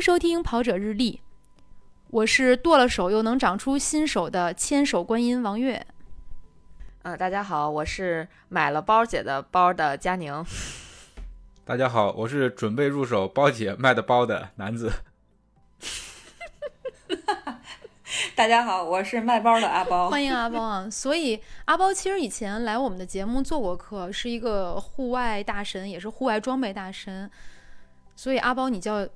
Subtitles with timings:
[0.00, 1.16] 收听《跑者日历》，
[2.08, 5.86] 我是剁了手又能长出新手的千手观音王月。
[7.02, 10.42] 呃，大家好，我是买了包姐的包的佳宁。
[11.66, 14.90] 大家好，我是准备入手包姐卖的包的男子。
[18.34, 20.08] 大家好，我是卖包的阿包。
[20.08, 20.88] 欢迎阿包啊！
[20.90, 27.30] 所以阿包其实以前来我们的节目做过客，是一个户外大神，也是户外装备大神。
[28.16, 29.06] 所以阿包，你叫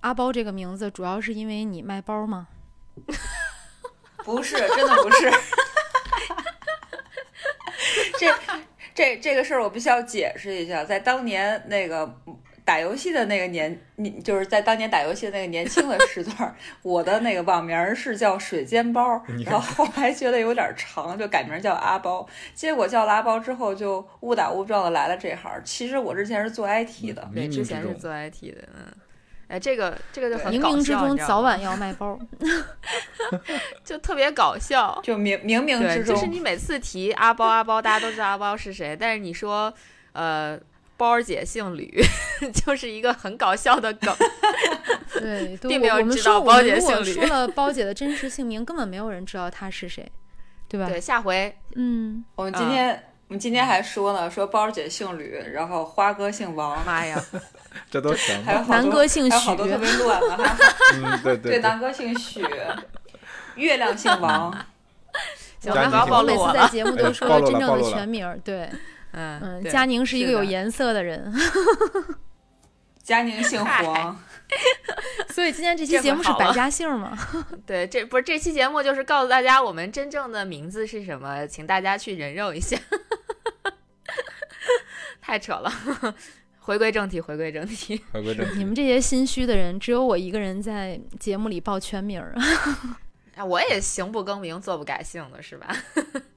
[0.00, 2.48] 阿包这个名字，主要是因为你卖包吗？
[4.24, 5.30] 不是，真的不是。
[8.18, 8.34] 这
[8.94, 12.12] 这这个事儿我必须要解释一下，在当年那个
[12.64, 22.28] 打游戏的那个年，你就是在当年打游戏的那个年轻的时段，我的那个网名是叫水煎包，然后后来觉得有点长，就改名叫阿包。
[22.54, 25.50] 结果叫了阿包之后，就误打误撞的来了这行。
[25.64, 28.92] 其实我之前是做 IT 的，对，之前是做 IT 的，嗯。
[29.48, 32.18] 哎，这个这个就很冥冥之中早晚要卖包，
[33.82, 39.72] 就特别搞笑，就冥冥冥之中，就是你每次提阿包阿包，大家都知道阿包是谁，但是你说
[40.12, 40.58] 呃
[40.98, 41.98] 包姐姓吕，
[42.52, 44.14] 就是一个很搞笑的梗，
[45.14, 47.12] 对，并没有人知道包姐姓吕。
[47.14, 50.06] 说了包姐的真实姓名，根本没有人知道她是谁，
[50.68, 50.86] 对吧？
[50.88, 57.24] 对，下回嗯，我们今天我们今天还说呢，说包姐姓吕，然后花哥姓王，妈呀！
[57.90, 60.56] 这都行，还有南哥姓许，好多特别乱的，
[60.94, 62.44] 嗯，对对，南哥姓许，
[63.54, 64.50] 月亮姓王，
[65.60, 68.70] 行，不要暴露每次在节目都说真正的全名，对，
[69.12, 71.32] 嗯嗯，佳宁是一个有颜色的人，
[73.02, 74.20] 佳宁姓黄，
[75.30, 77.16] 所以今天这期节目是百家姓吗？
[77.66, 82.76] 对，这不是这期节目就是告诉大家我们真正的名字是什么，请大家去人肉一下，
[85.20, 85.72] 太扯了。
[86.68, 88.52] 回归正题，回归正题，回归正题。
[88.60, 92.34] 你们这些心虚的人，只有我一个人在节目里报全名儿。
[93.36, 95.74] 啊，我也行不更名，坐不改姓的是吧？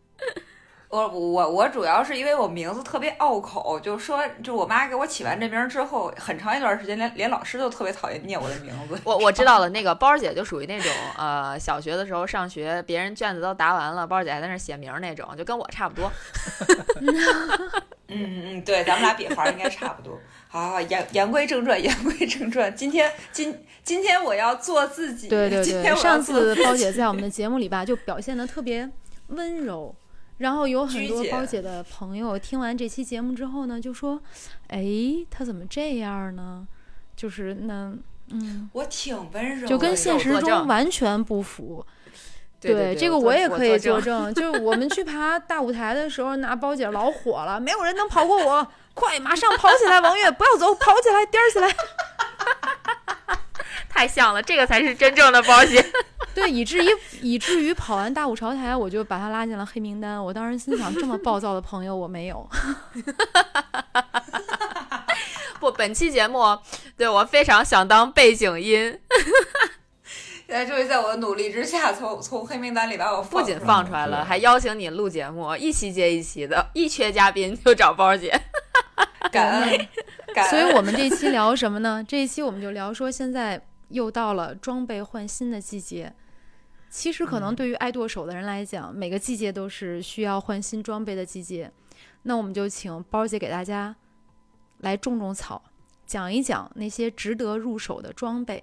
[0.87, 8.97] 我我我主要是因为我名字特别拗口，就说就我妈给我起完这名之后，很长一段时间连连老师都特别讨厌念我的名字。
[9.03, 16.09] 我我知道了，那个包儿姐就属于那种呃，小学的时候上学，别人卷子都答完了，包儿姐还在那写名那种，就跟我差不多。
[18.11, 20.19] 嗯嗯，对，咱们俩笔画应该差不多。
[20.47, 22.75] 好，好，言言归正传， 言归正传。
[22.75, 25.27] 今天今今天我要做自己。
[25.29, 28.89] 对对对，上次包姐在我们的节目里吧，就表现的特别
[29.27, 29.95] 温柔。
[30.37, 34.19] 然后有很多包姐的朋友听完这期节目之后呢，就说
[34.69, 34.83] ：“哎，
[35.29, 36.67] 她怎么这样呢？
[37.15, 37.95] 就是那，
[38.29, 41.85] 嗯，我挺温柔，就跟现实中完全不符。
[42.61, 44.31] 对，这个我也可以作证。
[44.35, 51.73] 就是我们去爬大舞台的时候，拿包姐老火了，没有人能跑过我，快，马上跑起来，王月，不要走，跑起来，颠起来。
[53.89, 55.83] 太像了，这个才是真正的包姐。
[56.33, 56.89] 对，以至于
[57.21, 60.23] 以至于跑完大舞朝台，我就把他拉进了黑名单。
[60.23, 62.47] 我当时心想，这么暴躁的朋友我没有。
[65.59, 66.57] 不，本期节目
[66.95, 68.99] 对我非常想当背景音。
[70.51, 78.37] 现在终于在我的努力之下，从从黑名单里把我不仅放出来了，还邀请你录节目，一期接一期的，一缺嘉宾就找包姐。
[79.31, 79.87] 感恩，
[80.35, 80.49] 感恩。
[80.49, 82.03] 所以我们这期聊什么呢？
[82.05, 86.13] 这一期我们就聊说，现在又到了装备换新的季节。
[86.89, 91.71] 其实可能对于爱剁手的人来讲，每个季节都是需要换新装备的季节。
[92.23, 93.95] 那我们就请包姐给大家
[94.79, 95.63] 来种种草，
[96.05, 98.61] 讲一讲那些值得入手的装备。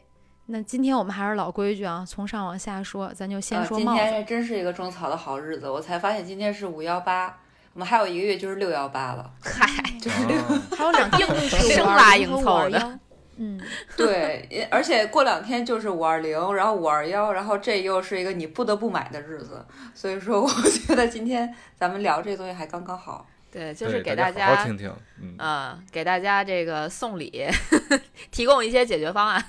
[0.50, 4.00] 那今天我们还是老规矩啊，从上往下说，咱就先说帽子。
[4.00, 7.38] 今天真是一个种草的好日子，我才发现今天是五幺八，
[7.74, 9.30] 我们还有一个月就是六幺八了。
[9.44, 9.66] 嗨，
[10.00, 10.40] 就是六，
[10.74, 12.98] 还有两天是生拉硬凑的。
[13.36, 13.60] 嗯，
[13.94, 19.62] 对，而且过两天就是五二零，然后五二幺，然后这又是一个你不得不买的日子，
[19.94, 23.26] 所以说我觉得今天咱们聊这东西还刚刚好。
[23.52, 24.90] 对，就是给大家听听，
[25.38, 27.46] 嗯，给大家这个送礼，
[28.32, 29.44] 提供一些解决方案。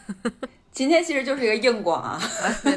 [0.72, 2.22] 今天其实就是一个硬广啊，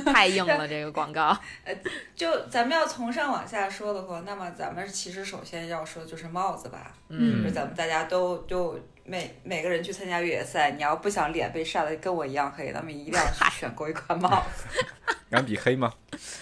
[0.07, 1.37] 太硬了这个广告。
[1.65, 1.75] 呃，
[2.17, 8.79] 就咱们要从上往下说的话，那么咱们其实首先要说的就是帽子吧，嗯，就咱们大家都就。
[9.05, 14.65] 每每个人去参加越野赛，你要不想脸被晒得跟我一样黑，那么一定要选购一款帽子。
[15.29, 15.93] 敢比黑吗？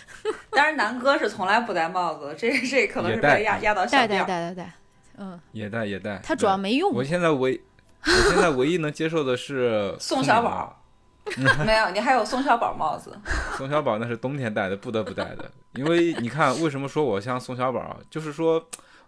[0.53, 4.73] 当然，南哥是从来不戴帽子，这这可能是被压压到小戴戴戴戴戴，
[5.17, 6.21] 嗯，也戴也戴。
[6.23, 6.93] 他主要没用。
[6.93, 7.59] 我现在唯
[8.05, 10.80] 我现在唯一能接受的是宋小宝。
[11.65, 13.19] 没有，你还有宋小宝帽子。
[13.57, 15.51] 宋小宝那是冬天戴的，不得不戴的。
[15.75, 17.97] 因为你看，为什么说我像宋小宝？
[18.11, 18.65] 就是说。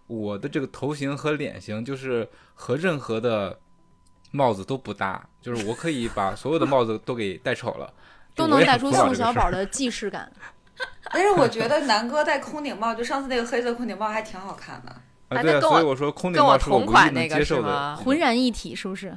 [0.08, 3.58] 我的这个头型和脸型，就是和任何的
[4.32, 7.90] 帽子都不搭，就是我可以把所有的帽子都给戴丑了，
[8.34, 10.30] 都能戴出宋小宝的既视感。
[11.12, 14.92] 但是我觉得南哥戴空顶帽，就上次那个黑色空顶帽还挺好看的。
[15.28, 19.16] 啊，对所以我说空顶帽是我唯一同款那个能接受的是吗浑然一体，是不是？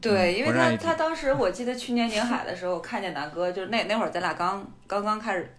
[0.00, 5.54] 对，嗯因为他他当时我记得去年宁海的时候看见南哥，就是那那会儿咱俩刚刚刚开始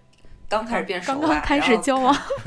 [0.47, 2.13] 刚开始变熟吧，刚刚开始交往，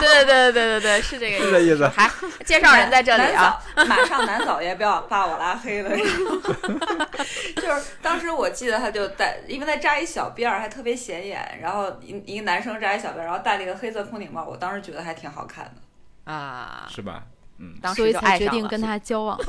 [0.00, 2.10] 对对对对对对，是这个意思是这意思还
[2.44, 3.56] 介绍人在这里啊，
[3.86, 5.90] 马上南嫂也不要把我拉黑了。
[7.56, 11.58] 就是当时我记得他就戴，因为他扎一小辫儿，还特别显眼。
[11.62, 16.32] 然后一一个男生扎一小辫儿，然后戴了一个黑色空顶帽，我当时觉得还挺好看的。
[16.32, 17.22] 啊，是吧？
[17.62, 18.66] 嗯，所以当时就才决定。
[18.68, 19.38] 跟他交往。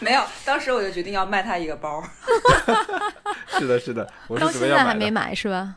[0.00, 2.02] 没有，当时我就决定要卖他一个包，
[3.58, 5.76] 是的，是的，我是到现在还没买是吧？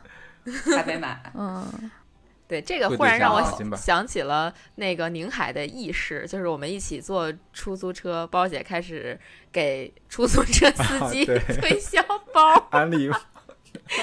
[0.74, 1.22] 还没买。
[1.34, 1.90] 嗯，
[2.48, 9.18] 对，这个忽然让我想起了那个宁海的轶事，就是我们一起坐出租车，包姐开始
[9.52, 12.02] 给出租车司机推销
[12.32, 12.66] 包。
[12.70, 13.08] 安利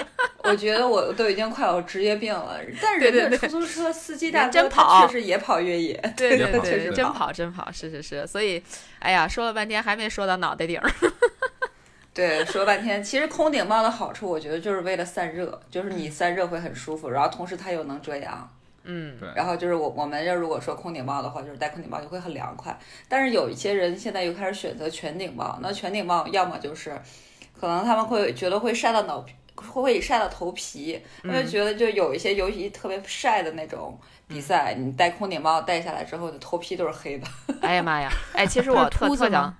[0.44, 8.28] 我觉得我都已经快有职业病了，但人家出租车司机大哥真跑确实也跑越野，对对对真跑真跑，是是是。
[8.28, 8.62] 所以，
[9.00, 10.92] 哎呀，说了半天还没说到脑袋顶儿。
[12.14, 18.50] 对，说半天，其实空顶帽的好处，我觉得就是为了散热，就是你散热会很舒服，然后同时它又能遮阳。
[18.84, 22.78] 嗯，对然后就是我我们要如果说空顶帽的话，就是戴空顶帽就会很凉快。
[23.08, 27.02] 但是有一些人现在又开始选择全顶帽，那全顶帽要么就是
[27.60, 37.28] 可能他们会觉得会晒到脑皮，会会晒到头皮，我就觉得就有一些尤其特别晒的那种比赛，你戴空顶帽戴下来之后，你的头皮都是黑的。
[37.62, 38.10] 哎呀妈呀！
[38.34, 39.58] 哎，其实我特特想吗，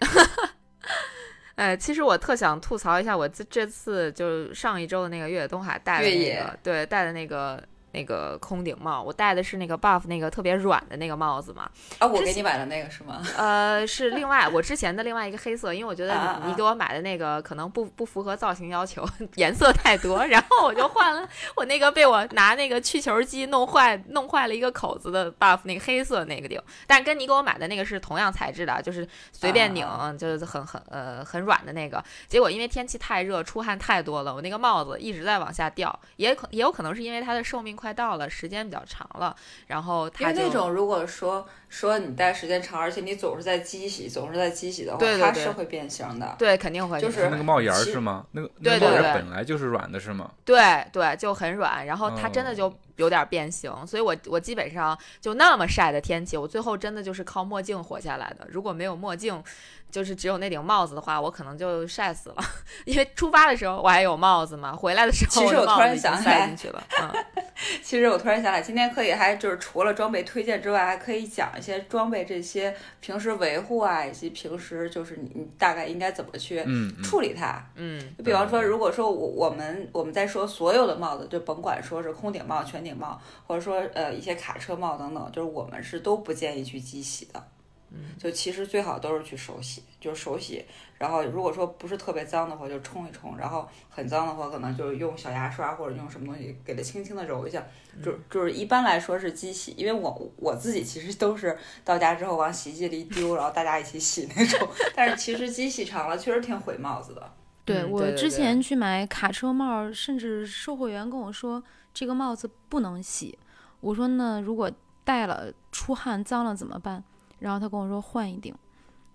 [1.56, 7.62] 哎，其实我特想吐槽一下，我这这次就上一周的那个越野东海带的那越野个，对，带的那个
[7.98, 11.68] 那个空顶帽，我戴的是那个 Buff 那个特别软的那个帽子嘛，
[11.98, 13.20] 啊，我给你买的那个是吗？
[13.36, 16.14] 呃，是另外我之前的另外一个黑色，因为我觉得
[16.44, 19.04] 你你给我买的那个可能不不符合造型要求，
[19.34, 32.02] 颜色太多，然后我就换了我那个被我拿那个去球机弄坏弄坏了一个口子的 buff 那个黑色那个顶，但是跟你给我买的那个是同样材质的，就是随便拧，啊就是很很呃很软的那个。
[32.28, 39.34] 结果因为天气太热，出汗太多了，我那个帽子一直在往下掉，也可也有可能是因为它的寿命快到了，时间比较长了，
[39.66, 46.34] 然后因它就为那种如果说说你戴时间长，而且你总是在机洗，总是在机洗的话，对对对它是会变形的。
[46.38, 48.26] 对肯定会就是那个帽檐儿是吗？
[48.32, 50.30] 那个那个帽檐儿本来就是软的，是吗？
[50.44, 58.46] 对对，就很软，然后它真的就哦有点变形，所以我我基本上就那么晒的天气，我最后真的就是靠墨镜活下来的。
[58.50, 59.42] 如果没有墨镜，
[59.90, 62.36] 就是只有那顶帽子的话，我可能就晒死了。
[62.84, 66.82] 因为出发的时候我还有帽子嘛，回来的时候其实我突然想起来塞进去了。
[67.00, 67.24] 嗯，
[67.82, 76.62] 其实我突然想起来，今天可以还就是除了装备推荐之外，还可以讲一些装备这些平时维护啊，以及平时就是你你大概应该怎么去
[77.02, 77.64] 处理它。
[77.76, 87.48] 嗯就比方说，如果说我我们我们在说所有的帽子，就甭管说是空顶帽、全顶帽，或者说呃一些卡车帽等等，就是我们是都不建议去机洗的。
[87.90, 90.62] 嗯，就其实最好都是去手洗，就是手洗。
[90.98, 97.66] 然后如果说不是特别脏的话，就冲一冲；然后很脏的话，可能就是用小牙刷或者用什么东西给它轻轻的揉一下。
[98.04, 104.68] 就就是一般来说是机洗，因为我我自己其实都是到家之后往洗衣机里一丢，然后大家一起洗那种。
[104.94, 107.32] 但是其实机洗长了确实挺毁帽子的。
[107.64, 111.62] 对我之前去买卡车帽，甚至售货员跟我说
[111.98, 113.36] 这个帽子不能洗。
[113.80, 114.70] 我说那如果
[115.02, 117.02] 戴了出汗脏了怎么办？
[117.40, 118.54] 然后他跟我说换一顶。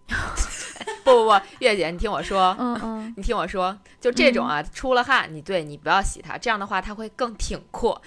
[1.04, 8.02] 不不不，月姐，你听我说，嗯嗯， 你听我说，就这种啊，出了汗，你对你不要洗它，这样的话它会更挺阔。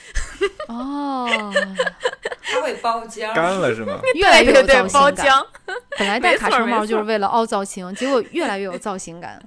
[0.69, 1.29] 哦，
[2.43, 3.35] 它会包浆。
[3.35, 3.99] 干了是吗？
[4.15, 5.27] 越来越有对对对，包造型感。
[5.27, 5.47] 浆。
[5.99, 9.43] 本来戴卡车帽就是为了凹造型，结果越来越有造型感。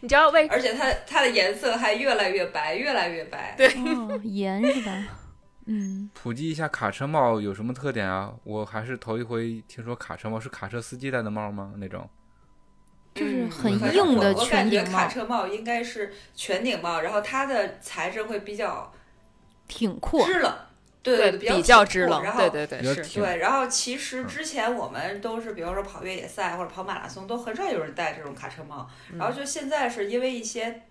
[0.00, 3.54] 你知道为而且它它的颜色还越来越白，越来越白。
[3.56, 4.92] 对哦，盐是吧？
[5.66, 8.34] 嗯，普及一下卡车帽有什么特点啊？
[8.44, 11.74] 我还是头一回听说卡车帽是卡车司机戴的帽吗？
[11.76, 12.08] 那种
[13.14, 18.92] 就是嗯很硬的我我感觉卡车帽应该是全顶帽，然后它的材质会比较
[19.68, 20.24] 挺阔。
[20.26, 20.52] 支冷，
[21.02, 23.20] 对对比较支棱，然后对对对是。
[23.20, 28.88] 对，然后其实嗯之前我们都是，比方说跑越野赛或者跑马拉松，都很少有人戴这种卡车帽。
[29.18, 30.82] 然后就现在是因为一些，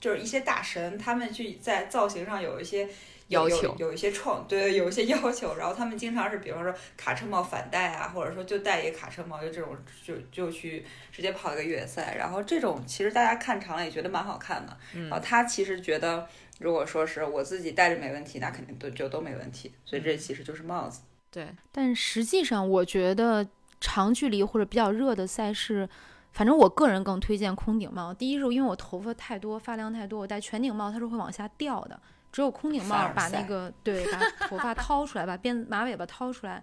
[0.00, 2.88] 就是一些大神，他们去在造型上有一些
[3.28, 5.56] 要求有有一些创，对，有一些要求。
[5.56, 12.16] 然后他们经常是，比方说卡车帽反戴啊，或者说就戴一个卡车帽，就这种就就去直接跑一个越野赛。
[12.16, 14.76] 然后这种其实大家看长了也觉得蛮好看的。
[14.92, 16.26] 然后他其实觉得，
[16.58, 19.72] 如果说是我自己戴着没问题，那肯定都就都没问题。
[19.84, 21.00] 所以这其实就是帽子。
[21.30, 23.46] 对，但实际上，我觉得
[23.80, 25.86] 长距离或者比较热的赛事，
[26.32, 28.14] 反正我个人更推荐空顶帽。
[28.14, 32.00] 第一是因为我头发太多，发量太多，我戴全顶帽它是会往下掉的。
[32.30, 36.62] 只有空顶帽把那个对把头发掏出来，把辫马尾巴掏出来，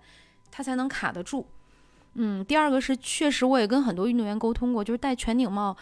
[0.52, 1.48] 它才能卡得住。
[2.14, 5.76] 嗯，第二个是确实我也跟很多运动员沟通过，就是戴全顶帽。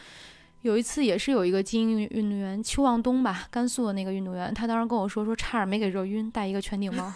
[0.62, 7.12] 有一次也是有一个精英运运动员邱望东吧，甘肃的那个运动员，他当时跟我说说差点没给热晕，戴一个全顶帽。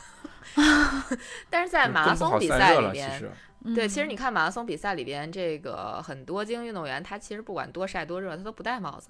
[1.50, 3.32] 但是在马拉松比赛里边，实
[3.76, 9.10] 对，其实嗯你看马拉松比赛里边，这个很多精英运动员，他其实不管多晒多热，他都不戴帽子。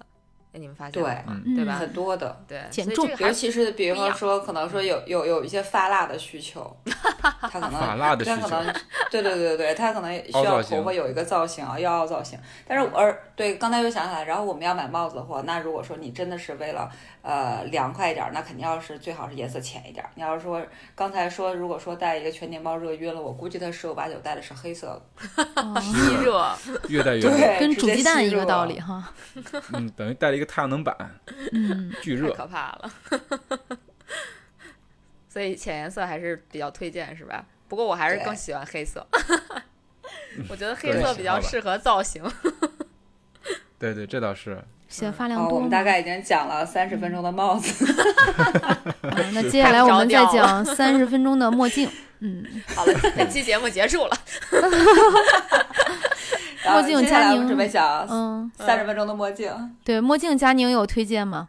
[0.52, 1.24] 哎，你们发现对？
[1.26, 1.74] 嗯对吧？
[1.74, 2.40] 很多的。
[2.48, 8.74] 对，减重尤所以这个还其是比方说，可能说有有有一些发蜡的需求， 他可能发蜡的需求他可能
[9.10, 12.38] 对对对对，他可能需要头发有一个造型啊，要凹造型。
[12.66, 16.90] 但是我而对刚才又想起来，然后我们要买帽子的话，那如果说你真的是为了
[17.22, 20.10] 呃凉快一点儿，那肯定要是最好是颜色浅一点儿。
[20.14, 20.62] 你要是说
[20.94, 25.00] 刚才说如果说戴一个全顶帽热晕了，我估计他十有八九戴的是黑色
[25.36, 26.50] 的， 哦吸热，
[26.88, 28.80] 越戴越热，对，跟煮鸡蛋一个道理。
[28.80, 29.12] 哈。
[29.72, 30.96] 嗯，等于戴了一个太阳能板，
[31.52, 32.32] 嗯，巨热。
[32.32, 32.90] 可怕了。
[35.28, 37.44] 所以浅颜色还是比较推荐，是吧？
[37.68, 39.06] 不过我还是更喜欢黑色，
[40.48, 42.22] 我觉得黑色比较适合造型。
[43.78, 44.62] 对对，这倒是。
[44.88, 45.54] 显发量，多吗。
[45.56, 47.84] 我们大概已经讲了三十分钟的帽子，
[49.02, 51.86] 嗯那接下来我们再讲三十分钟的墨镜。
[52.20, 52.42] 嗯，
[52.74, 54.18] 好了，本期节目结束了。
[56.72, 59.76] 墨镜佳宁准备讲嗯，三十分钟的墨镜。
[59.84, 61.48] 对，墨镜佳宁有推荐吗？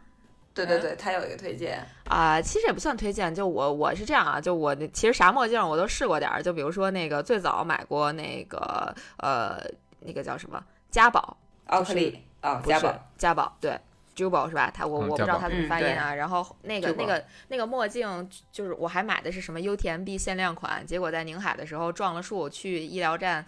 [0.52, 9.58] 对对对，他有一个推荐，啊、其实也不算推荐，就我我是这样啊，就我其实啥墨镜我都试过点儿，就比如说那个最早买过那个呃
[10.00, 11.36] 那个叫什么嘉宝，
[11.66, 13.78] 奥克利啊，不是嘉宝，嘉宝对。
[14.16, 14.70] Jubal 是吧？
[14.74, 16.12] 他我嗯我不知道他怎么发音啊。
[16.14, 23.42] 然后那个那个那个墨镜，就是我还买的是什么 UTMB 限量款，结果在宁海的时候撞了树，去医疗站，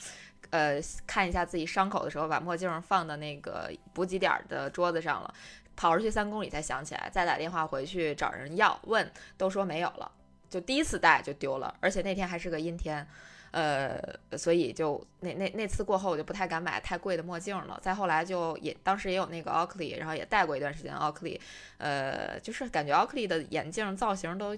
[0.50, 5.34] 呃，看一下自己伤口的时候，把墨镜放到那个补给点的桌子上了，
[5.74, 10.10] 跑出去三公里才想起来，再打电话回去找人要，问都说没有了，
[10.50, 13.06] 就第一次戴就丢了，而且那天还是个阴天。
[13.52, 14.00] 呃，
[14.38, 17.78] 所以就那那那次过后，我就不太敢买太贵的墨镜了。
[17.82, 21.38] 再后来就也当时也有那个奥克利，然后也戴过一段时间奥克利，
[21.76, 24.56] 呃，就是感觉奥克利的眼镜造型都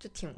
[0.00, 0.34] 就挺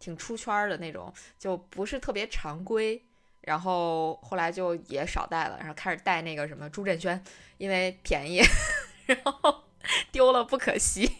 [0.00, 3.00] 挺出圈的那种，就不是特别常规。
[3.46, 7.20] 然后后来就也少戴了，然后开始戴那个什么朱振轩，
[7.58, 8.42] 因为便宜，
[9.06, 9.64] 然后
[10.12, 11.18] 丢了不可惜，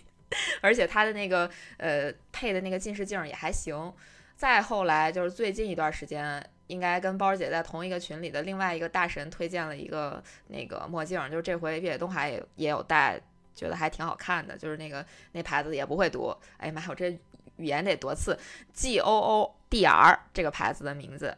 [0.60, 3.92] 而且它的那个呃配的那个近视镜也还行。
[4.34, 13.18] 再后来就是最近一段时间，应该跟包姐在同一个群里的另外一个大神推荐了一个那个墨镜，就是这回越野东海也也有戴，
[13.54, 17.10] 觉得还挺好看的，就是那个那牌子也不会读，哎呀妈呀，我这
[17.56, 18.38] 语言得多次
[18.74, 21.34] ，G O O D R 这个牌子的名字，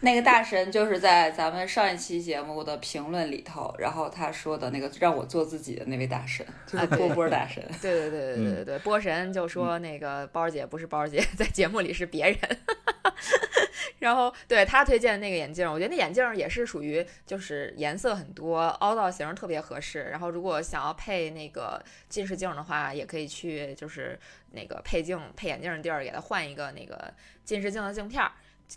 [0.00, 7.62] 那个大神就是在咱们上一期节目的评论里头，然后他说的那个让我做自己的那位大神，就是啊波波大神。
[7.80, 12.38] 对对对对对对对，波神就说那个包儿姐不是包儿姐， 在节目里是别人。
[13.98, 20.04] 然后对他推荐的那个眼镜，我觉得那眼镜也是属于就是颜色很多，凹造型特别合适。
[20.10, 24.18] 然后如果想要配那个近视镜的话，也可以去就是
[24.52, 27.12] 那个配镜配眼镜的地儿给它换一个那个
[27.42, 28.30] 近视镜的镜片儿，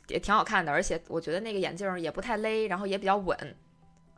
[0.08, 0.72] 也挺好看的。
[0.72, 3.36] 而且我觉得那个眼镜也不太勒，然后也比较稳，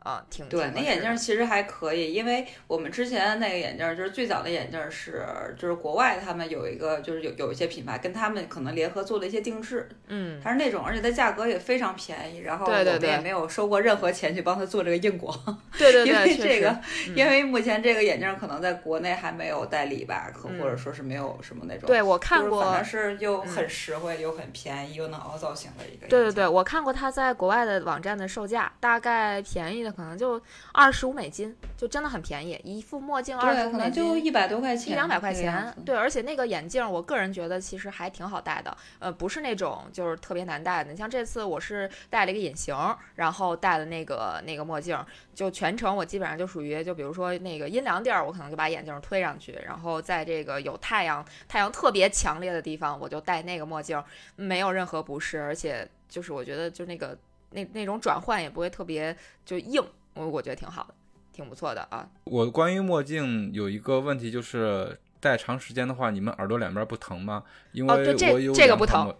[0.02, 5.24] 啊，挺对，那眼镜其实还可以，因为我们之前那个眼镜就是最早的眼镜是，
[5.58, 15.32] 就是国外他们有一个就是有有一些品牌跟他们可能联合做了一些定制，嗯，它是那种，而且它价格也非常便宜，然后我们也没有收过任何钱去帮他做这个硬广，
[15.78, 16.70] 对对对， 因为这个，
[17.08, 21.86] 嗯因为目前这个眼镜可能在国内还没有代理吧，可嗯或者说是没有什么那种。
[21.86, 26.06] 对我看就是过，反正是又嗯很实惠、又很便宜又能凹造型的一个。
[26.08, 30.40] 对对对，，我看过它在国外的网站的售价，大概便宜的可能就
[30.72, 34.02] 二十五美金，就真的很便宜，一副墨镜二十对，可五美金。
[34.04, 40.90] 能就一百多块钱，一两百块钱对，而且那个眼镜，我个人觉得其实还挺好戴的，呃，不是那种就是特别难戴的。
[40.90, 42.76] 你像这次我是戴了一个隐形，
[43.14, 44.98] 然后戴了那个那个墨镜，
[45.34, 54.02] 就全程我基本上就属于，就比如说那个阴凉地儿，我可能就把眼镜推上去，然后在这个有太阳太阳特别强烈的地方，我就戴那个墨镜，
[54.36, 57.16] 没有任何不适，而且就是我觉得就那个
[57.52, 59.82] 那那种转换也不会特别就硬，
[60.14, 60.94] 我我觉得挺好的，
[61.32, 62.08] 挺不错的啊。
[62.24, 67.42] 我关于墨镜有一个问题，就是戴长时间的话，你们耳朵两边不疼吗？
[67.72, 69.14] 因为哦这我有这个不疼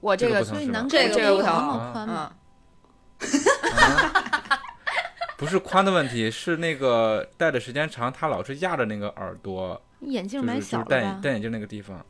[0.00, 2.32] 我这个这个不疼所以能这个不疼那么宽吗？
[3.20, 3.26] 嗯。
[3.76, 4.60] 啊
[5.36, 10.90] 不是宽的问题，是那个戴的时间长，它老是压着那个耳朵，眼镜买就是就是小了吧？
[10.90, 12.04] 戴戴眼镜那个地方。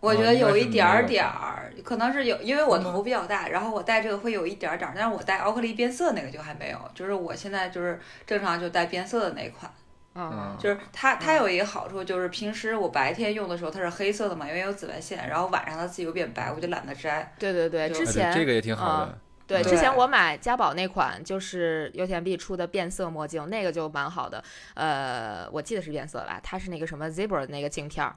[0.00, 9.72] 我觉得有一点儿点儿，可能是有，因为我嗯头比较大，然后我戴这个会有一点儿点儿，但是我戴奥克利变色那个就还没有，就是我现在就是正常就戴变色的那一款，
[10.14, 17.32] 嗯，就是它它有一个好处就是平时我白天用的时候它是黑色的嘛，因为有紫外线，然后晚上它自己又变白，我就懒得摘。
[17.38, 19.18] 对对对，之前这个也挺好的。
[19.48, 24.44] 对，嗯之前我买嘉宝那款就是优田碧出的变色墨镜，那个就蛮好的。
[24.74, 28.14] 呃，我记得是变色吧，它是那个什么 Zebra 的那个镜片儿。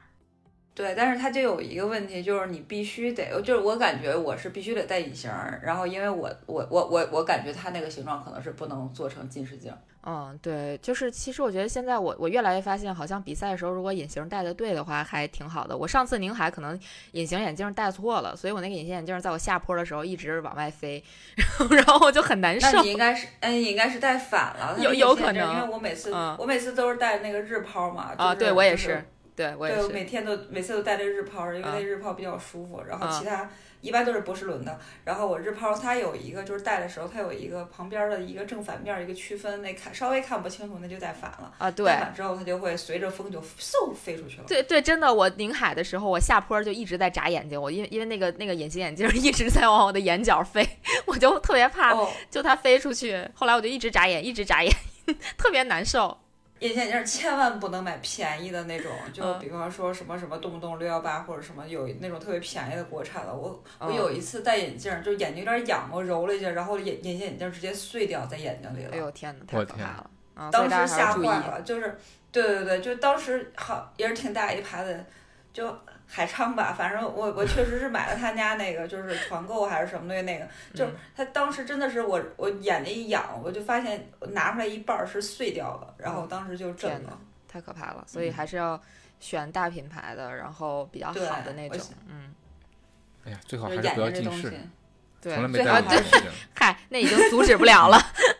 [0.73, 9.73] 对，但是它就有一个问题，就是你必须得，就是我感觉我是必须得戴隐形儿，然后因为我我我我我感觉它那个形状可能是不能做成近视镜。
[10.03, 15.77] 嗯，对，就是其实我觉得现在我我越来越发现，好像比赛的时候如果隐形戴的对的话，还挺好的。
[15.77, 16.79] 我上次宁海可能
[17.11, 21.03] 隐形眼镜戴错了，所以我那个隐形眼镜在我下坡的时候一直往外飞，
[21.35, 22.91] 然后 然后我就很难受那你。
[22.91, 24.75] 应该是，哎，你应该是戴反了。
[24.79, 28.13] 有有可能因为我每次、嗯我每次都是戴那个日抛嘛。
[28.17, 29.93] 啊，就是对我也就是是，对我也对，我是。
[29.93, 32.83] 每天都每次都戴着日抛，因为啊那日抛比较舒服。
[32.88, 34.79] 然后啊其他一般都是博士伦的。
[35.05, 41.51] 然后我日抛它有一个就是戴的时候，它有一个旁边的一个正反面一个区分，那看稍微看不清楚，那就戴反了。
[41.57, 44.43] 啊，对戴反之后，它就会随着风就嗖飞出去了。
[44.47, 50.67] 对对，真的，我宁海的时候，我下坡就一直在眨眼睛，我因为因为那个那个隐形眼镜一直在往我的眼角飞，
[51.07, 53.27] 我就特别怕，哦，就它飞出去。
[53.33, 54.71] 后来我就一直眨眼，一直眨眼，
[55.38, 56.17] 特别难受。
[56.62, 63.34] 隐形眼镜千万不能买便宜的那种，就嗯比方说什么什么动不动六幺八或者什么有那种特别便宜的国产的。
[63.34, 63.50] 我
[63.80, 68.91] 我嗯有一次戴眼镜，就眼睛有点痒，我揉了一下，然后眼隐形眼镜直接碎掉在眼睛里了。
[68.94, 70.10] 哎呦天哪，太可怕了！
[70.36, 71.22] 啊，当时吓坏。
[71.25, 71.98] 了，就是
[72.32, 75.03] 对对对，就当时好也是挺大一牌子，
[75.51, 75.75] 就
[76.13, 87.17] 海昌吧，反正我我确实是买了他家那个，就是团购还是什么东西那个，就他当时真的是我我眼睛一痒，我就发现我拿出来一半儿是碎掉了，然后当时就震了。
[87.47, 88.82] 太可怕了，所以还是要
[89.19, 91.80] 选大品牌的，然后比较好的那种。
[92.08, 92.34] 嗯，
[93.26, 94.69] 哎呀，最好是还是不要近视眼睛这东西，，
[95.21, 96.21] 对从来，没戴过眼镜。
[96.55, 97.97] 嗨，那已经阻止不了了，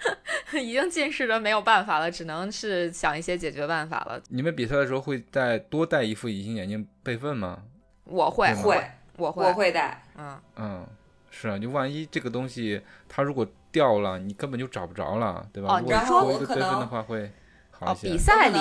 [0.54, 4.22] 已经近视的没有办法了，只能是想一些解决办法了。
[4.30, 7.60] 你们比赛的时候会带多带一副隐形眼镜备份吗？
[8.06, 8.84] 我会会
[9.18, 10.04] 我会，我会带。
[10.18, 10.88] 嗯，嗯，
[11.30, 15.76] 是啊，你万一这个东西它如果掉了，你根本就找不着了，对吧？
[15.76, 17.32] 哦如果然后多一个我可能备份的话会
[17.72, 18.10] 好哦，一些。
[18.10, 18.58] 比赛里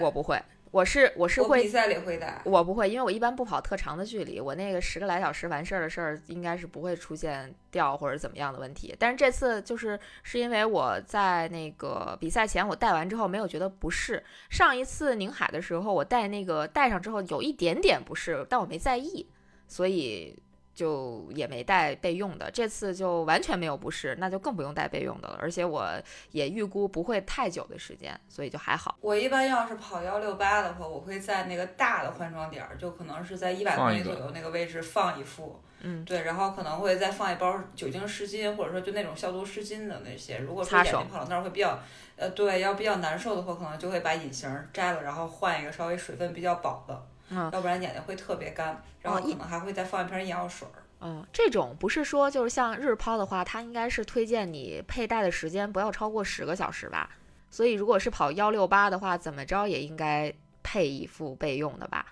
[0.00, 1.58] 我不会，我是我是会。
[1.58, 2.40] 我比赛里会的。
[2.44, 8.96] 我不会，因为我一般不跑特长的距离，我那个十个来小时完事儿的事儿，应该是不会出现掉或者怎么样的问题。
[8.98, 19.28] 但是这次就是是因为我在那个比赛前我戴完之后没有觉得不适，上一次宁海的时候我戴那个戴上之后有一点点不适，但我没在意，
[19.68, 20.36] 所以
[20.74, 22.50] 就也没带备用的。
[22.50, 25.38] 这次就完全没有不适，那就更不用带备用的了。
[25.40, 25.88] 而且我
[26.30, 28.96] 也预估不会太久的时间，所以就还好。
[29.00, 35.60] 我一般要是跑幺六八的话，我会在那个大的换装点儿，就可能是在一百公里左右那个位置放一副。
[35.84, 40.38] 嗯，对，然后可能会再放一包酒精湿巾，或者说就那种消毒湿巾的那些。
[40.38, 41.76] 如果说擦眼睛跑到那儿会比较，
[42.14, 48.82] 呃，对，要比较难受的话，可能就会把隐形儿摘了，然后换一个稍微水分比较饱的，嗯要不然眼睛会特别干。
[49.00, 50.78] 然后可能还会再放一瓶眼药水儿。
[51.00, 57.10] 嗯，这种不是说就是像日抛的话，它应该是推荐你佩戴的时间不要超过十个小时吧。
[57.50, 60.32] 所以如果是跑幺六八的话，怎么着也应该
[60.62, 62.06] 配一副备用的吧。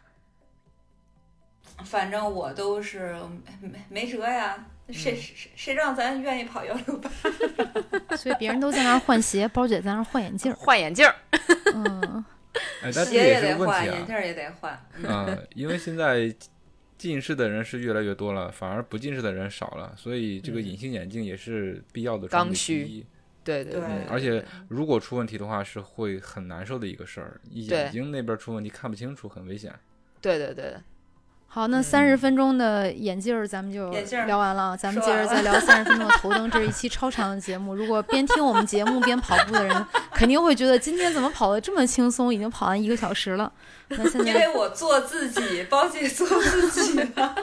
[1.85, 3.17] 反正我都是
[3.61, 7.09] 没没没辙呀，谁谁谁谁让咱愿意跑幺六八？
[8.17, 10.57] 所以别人都在那儿换鞋，包姐在那儿换眼镜儿。
[10.57, 11.15] 换眼镜儿，
[11.73, 12.25] 嗯，
[12.83, 13.97] 哎，但这鞋也是得换，个问题啊。
[13.97, 14.87] 眼镜也得换。
[14.97, 16.35] 嗯嗯，因为现在
[16.99, 23.07] 近视的人是越来越多了，反而不近视的人少了，所以这个嗯隐形眼镜也是必要的装备之刚需
[23.43, 27.41] 对对对，而且如果出问题的话，是会很难受的一个事儿。
[27.53, 29.73] 眼睛那边出问题看不清楚，很危险。
[30.21, 30.75] 对对对，
[31.53, 33.91] 好，那三十分钟的眼镜儿咱们就
[34.25, 36.49] 聊完了，咱们接着再聊三十分钟的头灯。
[36.49, 43.53] 这是一期超长的节目，如果边听我们节目边跑步的人，肯定会觉得今天怎么跑得这么轻松，已经跑完一个小时了。
[43.89, 47.35] 那现因在为我做自己，包姐做自己了。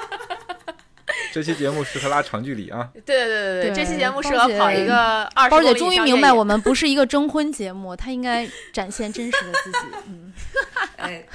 [1.33, 2.87] 这期节目适合拉长距离啊！
[2.93, 9.77] 对对对对，对这期节目适合跑一个二十包姐终于明白，我们不是一个征婚节目，她应该展现真实的自己。
[10.07, 10.33] 嗯，
[10.95, 11.25] 哎，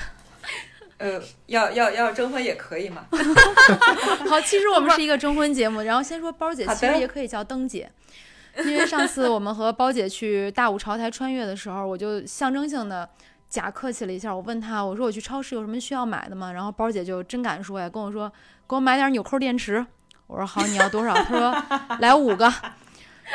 [1.02, 3.04] 呃，要要要征婚也可以嘛。
[4.30, 5.80] 好，其实我们是一个征婚节目。
[5.80, 7.90] 然后先说包姐，其实也可以叫灯姐，
[8.58, 13.08] 因为上次我们和包姐去大武朝台穿越的时候，我就象征性的
[13.48, 16.52] 假客气了一下，我问她，我说我去超市有什么需要买的吗？
[16.52, 18.30] 然后包姐就真敢说呀，跟我说
[18.68, 19.84] 给我买点纽扣电池。
[20.28, 21.12] 我说好，你要多少？
[21.14, 21.62] 她说
[21.98, 22.52] 来五个。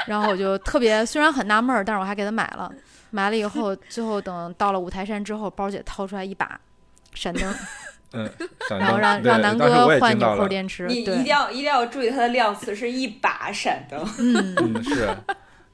[0.06, 2.72] 然后我就特别虽然很纳闷儿，但是我还给她买了。
[3.10, 6.60] 买了以后，最后等到了五台山之后，包姐掏出来一把
[7.14, 7.56] 闪灯，
[8.14, 8.30] 嗯，
[8.70, 10.88] 然后让让南哥换纽扣电池。
[10.88, 14.00] 你一定要一定要注意它的量词是一把闪灯。
[14.20, 15.10] 嗯， 嗯，是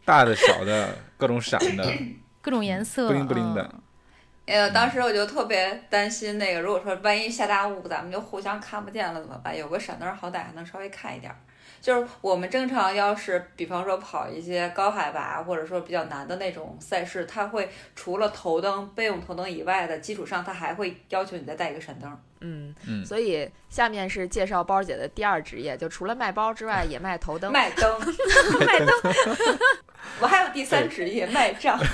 [0.05, 1.85] 大的、小的，各种闪的，
[2.41, 3.79] 各种颜色，不灵不灵的嗯
[4.45, 9.55] 呃，当时我就特别担心那个，如果说万一下大雾，咱们就互相看不见了怎么办？
[9.57, 11.37] 有个闪灯好歹还能稍微看一点儿。
[11.83, 22.17] 就是我们正常要是比方说跑一些高海拔或者说比较难的那种赛事，它会除了头灯备用头灯以外的基础上，它还会要求你再带一个闪灯。
[22.39, 27.51] 嗯嗯所以下面是介绍包姐的第二职业，就除了卖包之外，也卖头灯。
[27.51, 27.99] 卖灯，
[28.65, 28.87] 卖灯。
[30.21, 31.77] 我还有第三职业卖账。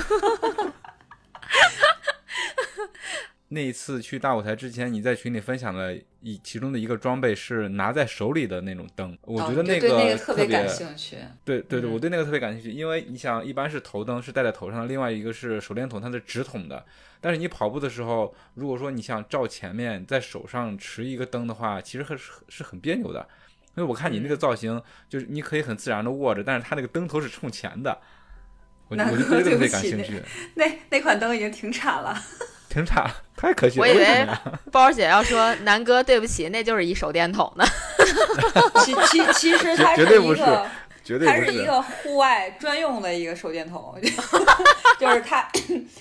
[3.51, 11.17] 那一次去大舞台之前，你在群里分享的一其中的一个装备是拿在手里的那种灯，我觉得那个特别感兴趣。
[11.43, 16.85] 对对对，嗯我对那个特别感兴趣，因为你想，一般是头灯是戴在头上的，另外一个是手电筒，它是直筒的。
[17.19, 23.27] 但是你跑步的时候，如果说你想照前面，在手上持一个灯的话，其实很是是很别扭的。
[23.75, 27.99] 因为我看你那个造型，就是你可以很自然的握着，但是它那个灯头是冲前的，
[28.89, 30.21] 我我就 对这个特别感兴趣，
[30.53, 32.15] 那那款灯已经停产了。
[32.69, 33.81] 挺差，太可惜了。
[33.81, 34.27] 我以为
[34.71, 37.65] 包姐要说南哥对不起，那就是一手电筒呢。
[38.85, 40.65] 其其其实它绝对不是一个。
[41.09, 43.95] 绝对不它是一个户外专用的一个手电筒，
[44.99, 45.49] 就是它，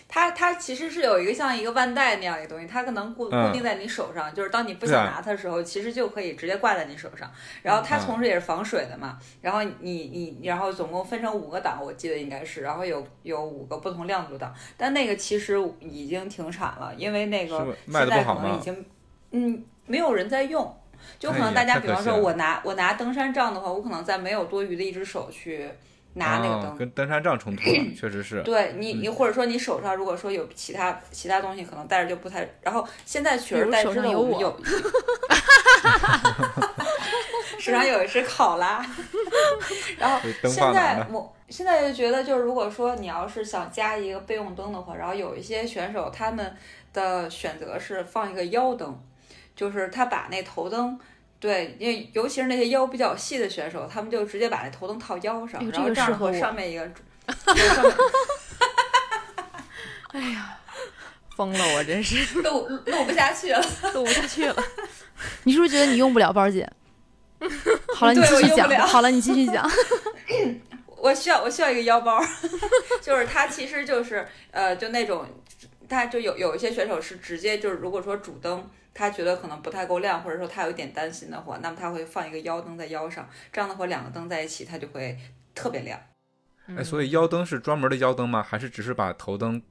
[0.06, 7.30] 它它其实是有一个像一个腕带那样一个东西，它可能固嗯固定在你手上，就是当你不想拿它的时候，其实就可以直接挂在你手上。
[7.62, 18.84] 然后它嗯同时也是防水的嘛，然后你你然后总共分成五个档，我记得应该是，然后有有五个不同亮度档，但那个其实已经停产了，因为那个现在得不好吗可能已经
[19.30, 20.74] 嗯没有人在用。
[21.18, 25.68] 就可能大家，比方说，我拿我拿登山杖的话，我可能在没有多余的一只手去
[26.14, 26.76] 拿那个啊灯。
[26.76, 28.42] 跟登山杖冲突了， 确实是。
[28.42, 32.48] 对你，你或者说你手上如果说有其他其他东西，可能戴着就不太。
[32.62, 34.60] 然后现在取而代之的，有我我们有
[37.58, 38.84] 手上有一只考拉。
[39.98, 40.72] 然后现？
[40.72, 46.54] 在我现在就觉得，就是如果说你要是想加一个备用灯的话，然后有一些选手他们
[46.92, 48.98] 的选择是放一个腰灯，
[49.58, 50.96] 就是他把那头灯。
[51.40, 56.82] 对，因为尤其是那些腰比较细的选手，他们就直接把那头灯套腰上，哎然后这样的话这个适合我上面一个，
[60.10, 60.58] 哎呀，
[61.36, 63.60] 疯了，我真是 录录不下去了。
[63.94, 64.56] 录不下去了。
[65.44, 66.68] 你是不是觉得你用不了包姐？
[67.94, 68.58] 好了，你对继续讲。
[68.58, 69.68] 我用不了好了，你继续讲。
[70.96, 72.20] 我需要我需要一个腰包，
[73.00, 75.24] 就是它其实就是呃就那种，
[75.88, 78.68] 它就有有一些选手是直接就是如果说主灯
[78.98, 85.16] 他觉得可能不太够亮，或者说他有一点担心的话，那么他会放一个腰灯在腰上，这样的话两个灯在一起它就会
[85.54, 86.00] 特别亮。
[86.76, 88.42] 哎，所以腰灯是专门的腰灯吗？
[88.42, 89.62] 还是只是把头灯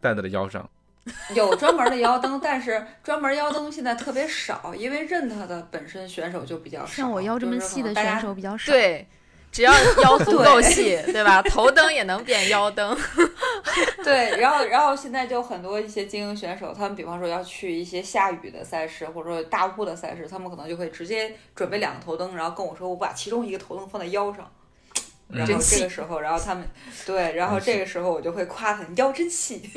[0.00, 0.68] 戴在了腰上？
[1.36, 6.86] 有专门的腰灯，但是专门腰灯现在特别少，因为认它的本身选手就比较少。
[6.86, 8.72] 像我腰这么细的选手比较少。
[8.72, 9.06] 对，
[9.54, 11.40] 只要腰足够 细，对吧？
[11.42, 12.98] 头灯也能变腰灯。
[14.02, 24.50] 对，然后然后现在就很多一些精英选手，他们比方说要去一些下雨的赛事，或者说大雾的赛事，他们可能就会直接准备两个头灯，然后跟我说我把其中一个头灯放在腰上。
[25.28, 26.68] 然后这个时候，然后他们
[27.06, 29.70] 对，然后这个时候我就会夸他，你腰真细。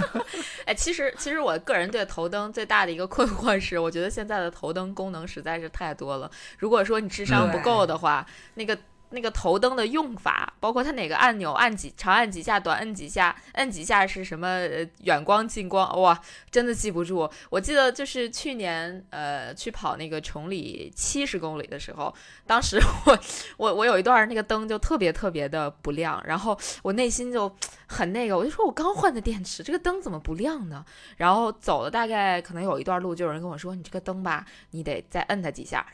[0.64, 6.30] 哎，其实其实我个人对头灯最大的一个困惑是，我觉得现在的头灯功能实在是太多了。
[6.58, 8.76] 如果说你智商不够的话，那个。
[9.10, 14.60] 那个头灯的用法，包括它哪个按钮按几长按几下，短按几下，摁几下是什么
[15.02, 16.20] 远光近光，哇，
[16.50, 17.28] 真的记不住。
[17.50, 22.14] 我记得就是去年呃去跑那个崇礼七十公里的时候，
[22.46, 23.18] 当时 我
[23.56, 27.54] 我我有一段那个灯就特别特别的不亮，然后我内心就
[27.86, 30.84] 很那个，我就说我刚换的电池，这个灯怎么不亮呢？
[31.16, 35.84] 然后走了大概可能有一段路，就有人跟我说你这个灯吧，你得再摁它几下。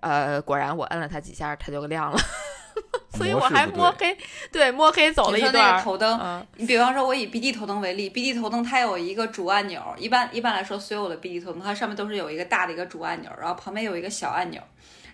[0.00, 2.18] 呃，果然我摁了它几下，它就亮了。
[3.16, 4.16] 所以我还摸黑，
[4.52, 5.82] 对，摸黑走了一段。
[5.82, 14.60] 头灯，嗯、你比方说，我以 BD 头灯为例，BD 头灯它有一个主按钮，一般一般来说，所有的 BD 头灯它上面都是有一个大的一个主按钮，然后旁边有一个小按钮。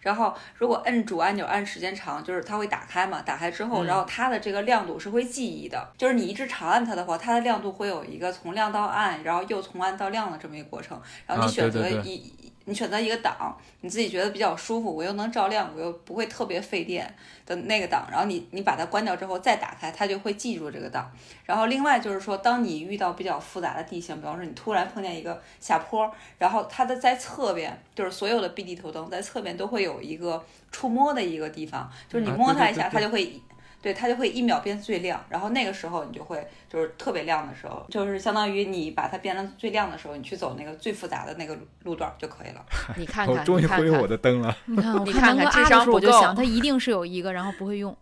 [0.01, 11.01] 然后如果摁主按钮按时间长，就是它会打开嘛，打开之后，嗯、然后它的这个亮度是会记忆的，就是你一直长按它的话，它的亮度会有一个从亮到暗，然后又从暗到亮的这么一个过程。
[11.27, 11.93] 然后你选择一。
[11.95, 17.13] 啊对对对你选择一个档，你自己觉得比较舒服，我又能照亮，我又不会特别费电
[17.45, 21.11] 的那个档，然后你你把它关掉之后再打开，它就会记住这个档。
[21.45, 33.41] 然后另外就是说，当你遇到比较复杂的地形，比方说你突然碰见一个下坡，然后它的在侧边，就是所有的 B 地头灯在侧边都会有一个触摸的一个地方，就是你摸它一下，它就会。
[33.83, 42.65] 对，它就会一秒变最亮，然后那个时候你就会就是特别亮的时候，就是相当于你把它变成最亮的时候，你去走那个最复杂的那个路段就可以了。
[42.97, 44.57] 你看看，我终于你看看会用我的灯了。
[44.67, 47.95] 你看， 我你看看看智商啊的时，我就想它一定是有一个，然后不会用。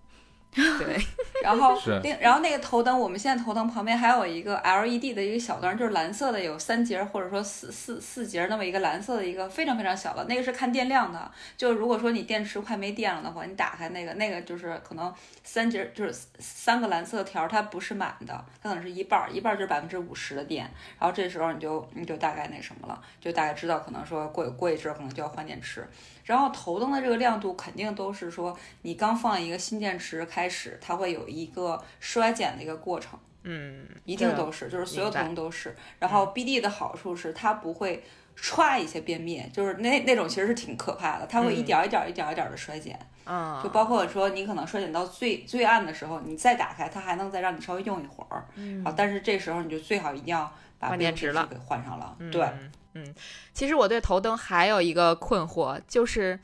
[0.79, 1.01] 对，
[1.45, 11.31] 然后 是另然后那个头灯，我们现在头灯旁边还有一个 LED 的一个小灯，就是蓝色的，有三节或者说四四四节那么一个蓝色的一个非常非常小的，那个是看电量的。
[11.57, 20.69] 就如果说你电池快没电了的话，你打开那个那个就是可能三节就是三个蓝色条，它不是满的，它可能是一半儿，一半儿就是百分之五十的电。
[20.99, 25.87] 然后这时候你就你就大概那什么了，就大概知道可能说过过一阵儿可能就要换电池。
[26.25, 35.77] 然后头灯的这个亮度肯定都是说，你刚放一个新电池开始，它会有一个衰减的一个过程，嗯，一定都是，就是所有头灯都是。
[35.99, 38.03] 然后 BD 的好处是它不会
[38.37, 41.65] 歘一下变灭，就是那那种其实是挺可怕的，它会一嗯。
[41.65, 48.85] 点儿一点儿一点儿一点儿的衰减，啊，就包括说你可能衰减到最最暗的时候，你再打开它还能再让你稍微用一会儿，嗯。
[48.85, 51.47] 啊，但是这时候你就最好一定要把换电池了。
[51.51, 52.31] 给换上了，嗯。
[52.31, 52.47] 对。
[52.95, 53.15] 嗯，
[53.53, 56.39] 其实我对头灯还有一个困惑，就是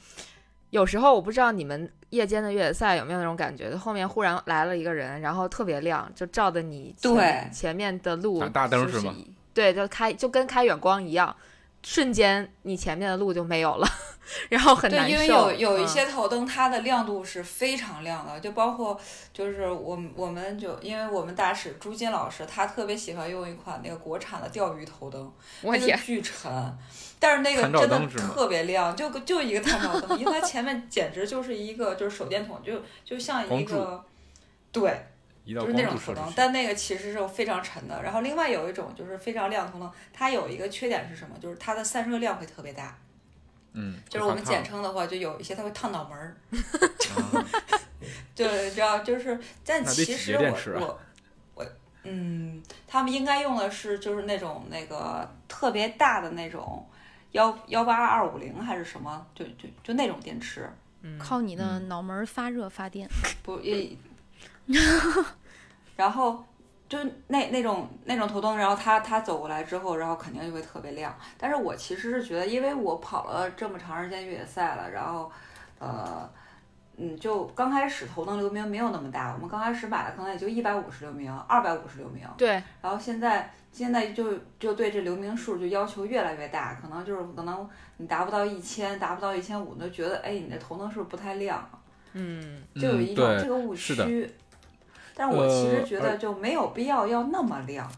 [0.71, 9.15] 有时候我不知道你们夜间的越野赛有没有那种感觉，后面忽然来了一个人，然后特别亮，就照的你前对前面的路打大灯是吗？
[9.53, 11.35] 对，就开就跟开远光一样，
[11.89, 13.87] 瞬间你前面的路就没有了，
[14.51, 15.23] 然后很难对，受。
[15.23, 19.01] 因为有有一嗯些头灯，它的亮度是非常亮的，就包括
[19.33, 26.51] 就是我们我们就因为我们大使朱金老师，他特别喜欢用一款那个国产的钓鱼头灯，那个我天，巨沉，
[27.21, 34.05] 但是那个真的特别亮，就就一个探照灯，因为它前面简直就是一个就是手电筒，就就像一个
[34.73, 35.07] 对。
[35.47, 38.03] 一道就是那种头灯光柱射出，去，但那个其实是非常沉的。
[38.03, 41.35] 然后另外有一种就是非常亮的头灯，它有一个缺点是什么？
[41.41, 42.95] 就是它的散热量会特别大。
[43.79, 46.35] 嗯，就是我们简称，的话，就有一些它会烫脑门儿，
[47.15, 47.47] 啊
[48.35, 50.99] 对，知道就是，但其实我我
[51.55, 51.67] 我
[52.05, 56.89] 嗯，他们应该用的是就是那种那个特别大的那种
[57.33, 60.71] 幺幺八二五零还是什么，就就就那种电池，
[61.03, 63.07] 嗯靠你的嗯脑门儿发热发电。
[63.43, 63.95] 不也，
[65.97, 66.45] 然后
[66.89, 66.99] 就
[67.29, 71.15] 那那种那种头灯，然后他他走过来之后，然后肯定就会特别亮。
[71.39, 75.31] 但是我其实是觉得，因为我跑了这么长时间越野赛了，然后
[75.79, 76.29] 呃。
[76.99, 82.49] 嗯，就刚开始头灯流明没有那么大，我们刚开始买的可能也就一百五十流明、二百五十流明，对，
[82.81, 91.63] 然后现在现在就就对这流明数就要求越来越大，可能就是可能你达不到一千，达不到一千五，你就觉得哎，你的头灯是不是不太亮？
[92.15, 93.95] 嗯，就有一种这个误区。
[95.17, 97.91] 但我其实呃觉得就没有必要要那么亮。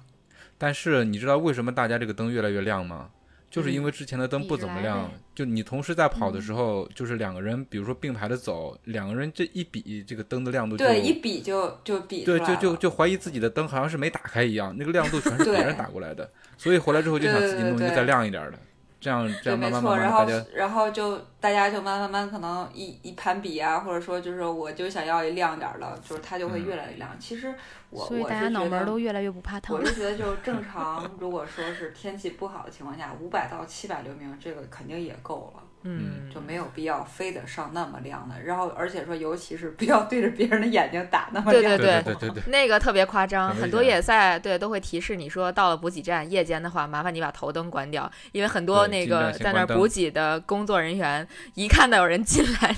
[0.57, 3.11] 但是你知道为什么大家这个灯越来越亮吗？
[3.51, 18.59] 就是嗯因为之前的灯不怎么亮，就你同时在跑的时候，就是两个人，比如说并排的走，两个人这一比，这个灯的亮度就对，一比就就比出对，就就就怀疑自己的灯好像是没打开一样，那个亮度全是别人打过来的，所以回来之后就想自己弄一个再亮一点的，
[19.01, 19.81] 这样这对，样没错。
[19.81, 27.11] 慢慢慢然后然后就大家就慢慢慢可能一一攀比啊，或者说就是我就想要一亮点儿的，就是它就会嗯越来越亮。
[27.21, 27.55] 其实
[27.91, 29.85] 我所以大家我是觉得脑门都越来越不怕烫我。
[29.85, 38.35] 是 觉得，就正常，如果说是天气不好的情况下，五百到七百流明，这个肯定也够了，嗯，就没有必要非得上那么亮的。
[38.43, 52.75] 然后，而且说，尤其是不要对着别人的眼睛打那么亮对对对对对，那个特别夸张，很多险野赛对都会提示你说，到了补给站夜间的话，麻烦你把头灯关掉，因为很多那个在那儿补给的工作人员一看到有人进来，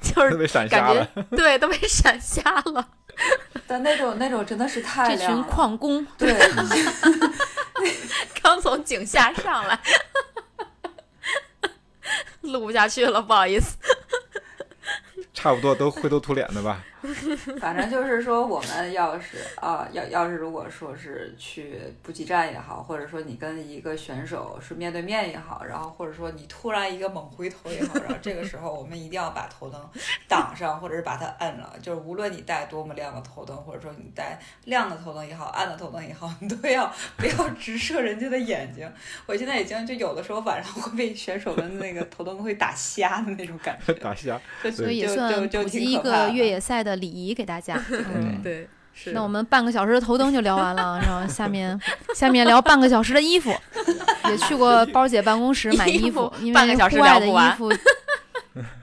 [0.00, 1.22] 就 是特别闪感瞎了觉。
[1.36, 2.88] 对都被闪瞎了。
[3.66, 5.42] 但那种那种真的是太这群。
[5.44, 6.34] 矿工，对，
[8.42, 9.78] 刚从井下上来，
[12.52, 13.76] 录不下去了，不好意思。
[15.34, 16.82] 差不多都灰头土脸的吧？
[17.60, 29.80] 反正就是说，我们要是啊，要要是如果说是去补给站也好，或者说你跟一个选手是面对面也好，然后或者说你突然一个猛回头也好，然后这个时候我们一定要把头灯
[30.28, 31.74] 挡上，或者是把它摁了。
[31.82, 38.90] 就是无论你带多么亮的头灯，或者说你带亮的头灯也好，暗的头灯也好，你都要不要直射人家的眼睛。
[39.26, 44.40] 我现在已经就有的时候晚上会被选手们那个头灯会打瞎的那种感觉，打瞎。
[44.62, 47.80] 就所以也就算就就普及一挺可怕的个越野赛的礼仪给大家。
[47.90, 51.78] 嗯对，是那我们半个小时的头灯就聊完了，然后下面
[52.14, 53.54] 下面聊半个小时的衣服，
[54.30, 57.72] 也去过包姐办公室买衣衣服因半个小时为户外的聊不完衣服，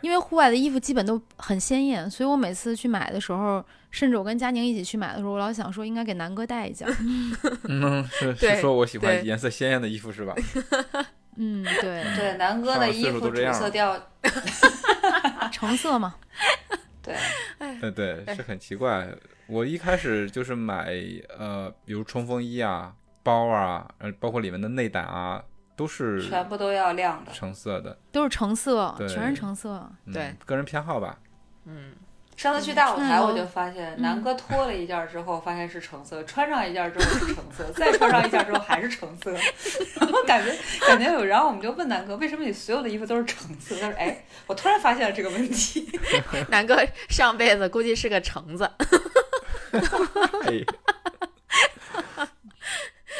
[0.02, 6.88] 因为户外的衣服基本都很鲜艳，所以我每次去买的时候，甚至我跟佳宁一起去买的时候，我老想说应该给南哥带一件。
[7.69, 10.36] 嗯，是是说我喜欢颜色鲜艳的衣服是吧？
[11.38, 13.97] 嗯，对，对南哥的衣服主色调，
[15.50, 16.15] 橙色嘛，
[17.60, 19.08] 对，呃，对，是很奇怪。
[19.47, 20.93] 我一开始就是买
[21.38, 25.43] 呃，比如冲锋衣啊、包啊，呃，包括里面的内胆啊，
[25.76, 27.32] 都是全部都要亮的。
[27.32, 27.97] 橙色的。
[28.12, 29.89] 都是橙色，全是橙色。
[30.06, 31.19] 嗯对，个人偏好吧。
[31.65, 31.93] 嗯，
[32.41, 39.32] 上次去大舞台，嗯我就发现南哥脱了一件之后，发现是橙色；穿上一件之后是橙色，再穿上一件之后还是橙色。
[40.01, 40.51] 然后感觉
[40.88, 43.75] 感觉有，然后我们就问南哥，为什么你所有的衣服都是橙色？
[43.80, 45.88] 他说：“哎，我突然发现了这个问题。
[46.49, 48.63] 南哥上辈子估计是个橙子。
[50.43, 50.65] 哎，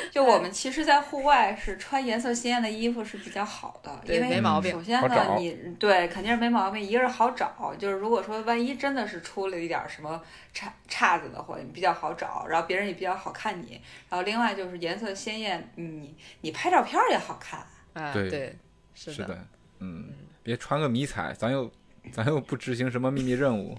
[0.12, 10.22] 就我们其实，在户外是穿颜色鲜艳的衣服是比较好的，因为没毛病首先呢，你对肯定是没毛病，一个是好找，就是如果说万一真的是出了一点什么
[10.54, 17.66] 岔岔子的话，你比较好找，然后别人也比较好看你，然后另外就是颜色鲜艳，你你拍照片儿也好看。
[17.94, 18.58] 啊，对对，
[18.94, 19.38] 是是的，
[19.80, 21.70] 嗯，别穿个迷彩，咱又
[22.12, 23.78] 咱又不执行什么秘密任务。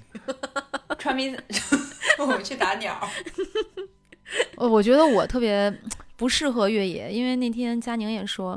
[0.98, 1.35] 穿迷，
[2.18, 3.08] 我们去打鸟。
[4.56, 5.72] 呃，我觉得我特别
[6.22, 8.56] 不适合越野，因为那天佳宁也说，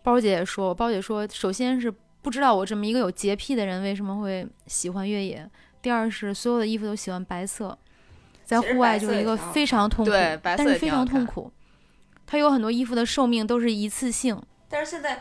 [0.00, 1.92] 包姐也说，包姐说，首先是
[2.22, 5.44] 不知道我这么一个有洁癖的人为什么会喜欢越野，
[5.82, 7.76] 第二是所有的衣服都喜欢白色，
[8.44, 11.50] 在户外就是一个非常痛苦，对白色但是非常痛苦。
[12.28, 15.20] 它有很多衣服的寿命都是一次性，但是现在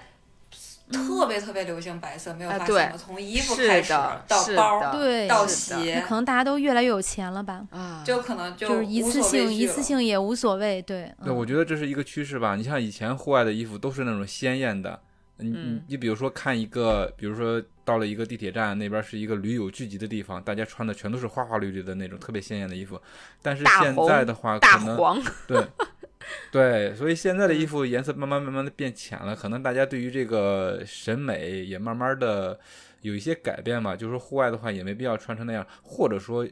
[0.91, 2.97] 特别特别流行白色，没有发现吗？
[2.97, 4.21] 从衣服开始到
[4.55, 4.81] 包
[5.27, 12.55] 到鞋可，能大家都越来越有钱了吧，啊，就可能就就是一次性一次性也无所谓，对，对，我嗯觉得这是一个趋势吧。
[12.55, 14.99] 你像以前户外的衣服都是那种鲜艳的，
[15.37, 22.99] 你你嗯你比如说看一个，比如说到了一个地铁站，那边是一个驴友聚集的地方，大家穿的全都是花花绿绿的那种特别鲜艳的衣服。
[23.41, 25.63] 但是现在的话，大可能黄，对
[26.51, 32.59] 对，所以现在的衣服颜色慢慢慢慢的变浅了，可能大家对于这个审美也慢慢的
[33.01, 33.95] 有一些改变吧。
[33.95, 36.45] 就是户外的话也没必要穿成那样，或者说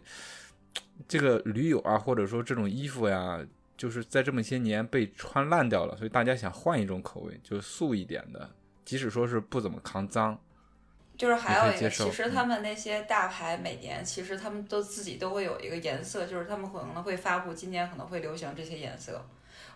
[1.08, 8.49] 这个驴友啊，或者说这种衣服呀，就是在这么些年被穿烂掉了，所以大家想换一种口味，就素一点的，
[8.86, 10.39] 即使说是不怎么扛脏。
[11.17, 19.25] 就是还有一个，其实他们那些大牌每年其实他们都自己都会有一个颜色，就是他们可能会发布今年可能会流行这些颜色。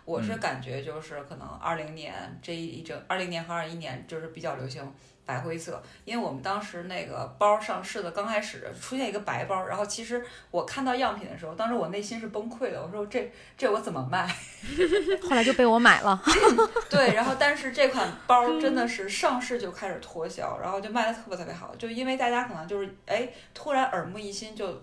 [0.04, 0.38] 我是嗯。
[0.38, 2.12] 感觉就是可能二零年
[2.42, 4.92] 这一整二零年和二一年就是比较流行
[5.24, 14.26] 白灰色，因为我们当时那个包上市的刚开始出现一个白包，然后其实我看到样品的时候，当时我内心是崩溃的，我说这这我怎么卖？
[15.22, 16.20] 后来就被我买了，
[16.90, 24.82] 对，然后但是这款包真的是上市就开始脱销，然后就卖的特别特别好，就因为大家可能就是哎突然耳目一新就，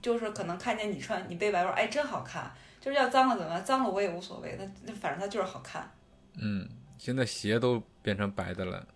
[0.00, 2.50] 就是可能看见你穿你背白包，哎真好看，
[2.84, 3.64] 就是要脏了怎么办？
[3.64, 5.90] 脏了我也无所谓，那那反正它就是好看。
[6.36, 6.68] 嗯，
[6.98, 8.86] 现在鞋都变成白的了。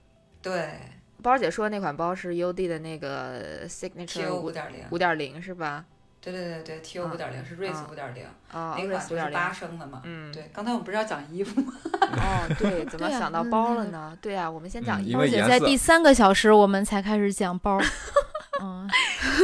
[0.42, 0.78] 对
[1.22, 5.86] 包姐说那款包是 UD 的那个 Signature 五五点零，五点零是吧？
[6.20, 9.52] 对对对对，T O 五点零是锐啊子五点零，啊，那款五点零就是八。
[9.52, 10.02] 升的嘛。
[10.04, 11.72] 嗯，对，刚才我们不是要讲衣服吗？
[12.12, 14.18] 哦，对，怎么想到嗯包了嗯呢？
[14.20, 17.80] 对啊，我们先讲嗯衣服，包姐在第三个小时我们才开始讲包，
[18.60, 18.86] 嗯，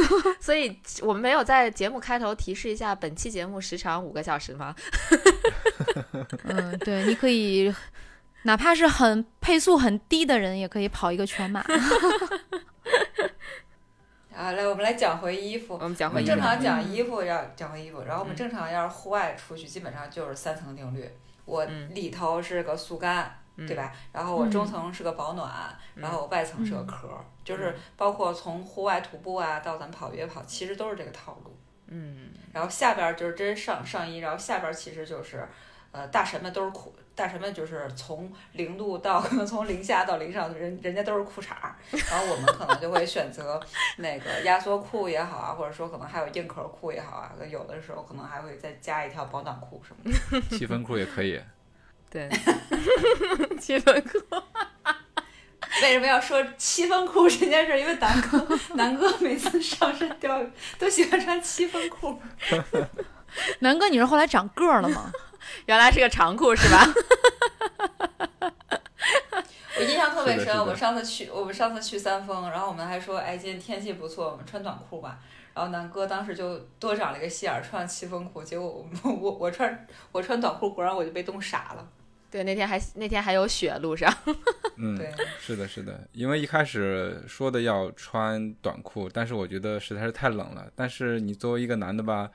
[0.39, 4.75] 所以我们没有在节目开头提示一下，本期节目时长五个小时吗？
[6.45, 7.73] 嗯，对，你可以，
[8.43, 11.65] 哪怕是很配速很低的人，也可以跑一个全马。
[14.35, 15.75] 啊，来，我们来讲回衣服。
[15.81, 16.31] 我们讲回衣服。
[16.31, 21.09] 正常讲衣服要讲回衣服，然后我们嗯正常要是户外出去，基本上就是三层定律。
[21.45, 23.91] 我嗯里头是个速干，嗯对吧？
[24.11, 25.49] 然后我中嗯层是个保暖，
[25.95, 31.55] 嗯然后我外层是个嗯壳儿，就是包括从户外徒步啊到咱跑越野跑，其实都是这个套路。
[31.87, 35.47] 嗯然后下边儿就是真上上衣，然后下边儿其实就是，
[35.91, 41.75] 呃，大神们都是裤，大神们就是从零度到可能 从零下到零上，人人家都是裤衩儿，
[42.09, 43.61] 然后我们可能就会选择
[43.99, 50.41] 那个压缩裤也好啊，或者说可能还有硬壳裤也好啊，有的时候可能还会再加一条保暖裤什么的。
[50.57, 51.39] 七分裤也可以。
[52.15, 52.29] 对，
[53.59, 54.17] 七分裤。
[55.81, 57.77] 为什么要说七分裤这件事儿？
[57.77, 60.41] 因为南哥南哥每次上身都要
[60.79, 62.17] 都喜欢穿七分裤。
[63.59, 65.11] 南哥，你是后来长个儿了吗？
[65.67, 66.87] 原来是个长裤是吧？
[69.77, 75.17] 我印象特别深，我们上次去，我们上次去三峰，然后我们还说，哎，今天天气不错，我们穿短裤吧。
[75.53, 81.85] 然后南哥当时就多长了一个心眼儿，穿了七分裤，结果我我我穿我穿短裤，果然我就被冻傻了。
[82.35, 84.13] 对，那天还那天还有雪路上。
[84.75, 85.09] 嗯，对，
[85.39, 90.67] 是的，是的，因为一开始说的要穿短裤，但是我觉得实在是太冷了。
[90.75, 92.29] 但是你作为一个男的吧，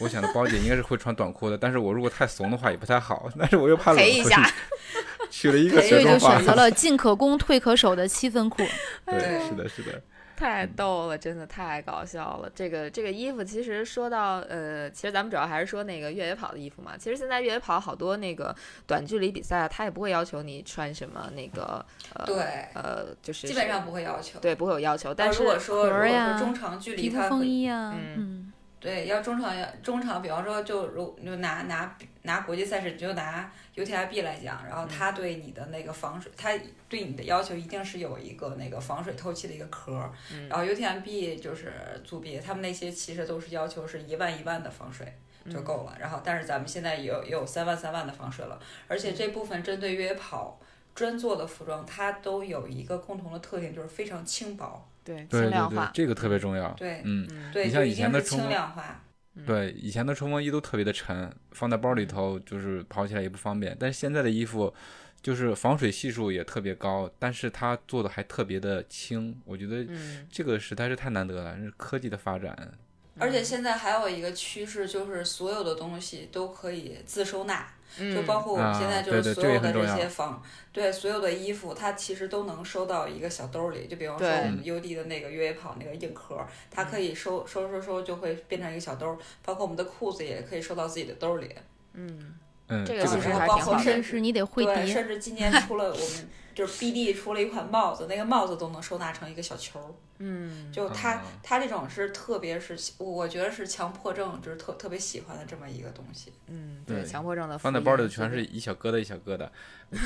[0.00, 4.44] 我想的包姐应该是会穿短裤的，但是我如果太怂的话也不太好，但是我又怕冷，陪一下
[5.30, 8.64] 去了一个陪所以就选择了 进可攻退可守的七分裤。
[9.06, 10.02] 对是的，是的。
[10.38, 12.48] 太逗了，真的太搞笑了。
[12.54, 16.92] 这个这个衣服，其实说到呃，其实咱们主要还是说那个越野跑的衣服嘛。
[16.96, 18.54] 其实现在越野跑好多那个
[18.86, 21.84] 短距离比赛，他也不会要求你穿什么那个
[22.14, 22.36] 呃对，
[22.74, 24.38] 呃，就是基本上不会要求。
[24.38, 34.88] 对不会有要求，但是如果说如果说中长距离，皮肤风衣啊，嗯嗯，对要中场要中场，比方说就如就拿拿拿国际赛事，就拿 UTMB 来讲，然后嗯。
[34.88, 36.50] 它对你的那个防水，它
[36.88, 40.48] 对你的要求一定是有一个那个防水透气的一个壳儿，嗯。
[40.48, 41.72] 然后 UTMB 就是
[42.04, 45.06] 组别，他们那些其实都是要求是一万一万的防水。
[45.44, 45.52] 嗯。
[45.52, 50.60] 就够了，然后但是咱们现在也有也有三万三万的防水了，而且这部分针对越野跑
[50.98, 54.88] 专做的服装，它都有一个共同的特点，就是非常轻薄。
[55.04, 56.70] 对对对轻量化，，这个特别重要。
[56.72, 59.02] 对嗯，嗯对，你像以前的冲锋量化。
[59.46, 63.76] 对，以前的冲锋衣都特别的沉，放在包里头就是跑起来也不方便。
[63.78, 64.74] 但是现在的衣服，
[65.22, 72.72] 就是防水系数也特别高，但是它做的还特别的轻，我觉得嗯这个实在是太难得了，是科技的发展。
[73.20, 77.66] 而且现在还有一个趋势，就是所有的东西都可以自收纳，
[77.96, 83.86] 就包括我们啊现在就是所有的这些防，对所有的衣服，它其实都能收到一个小兜里。
[83.86, 86.36] 就比方说我们 UD 的那个越野跑那个硬壳，
[86.70, 89.18] 它可以收收收收，就会变成一个小兜儿。
[89.44, 91.54] 包括我们的裤子也可以收到自己的兜里。
[91.94, 92.34] 嗯
[92.68, 99.88] 嗯，这个个其实还挺好的括甚至你得会对，叠，甚至今年出了我们就是 BD 出了一款帽子，那个帽子都能收纳成一个小球儿。
[100.18, 106.32] 嗯就它啊它这种是特别是我觉得是强迫症，就是特特别喜欢的这么一个东西。
[106.48, 109.48] 嗯，对强迫症的放在包里全是一小疙瘩一小疙瘩，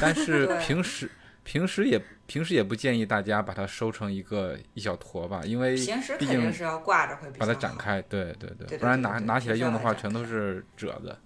[0.01, 1.11] 但是平时
[1.45, 11.17] 平时也平时也不建议大家把它收成一个一小坨吧，因为平时肯定是要挂着会比较把它展开，对对对对不然拿拿起来用的话全都是褶子。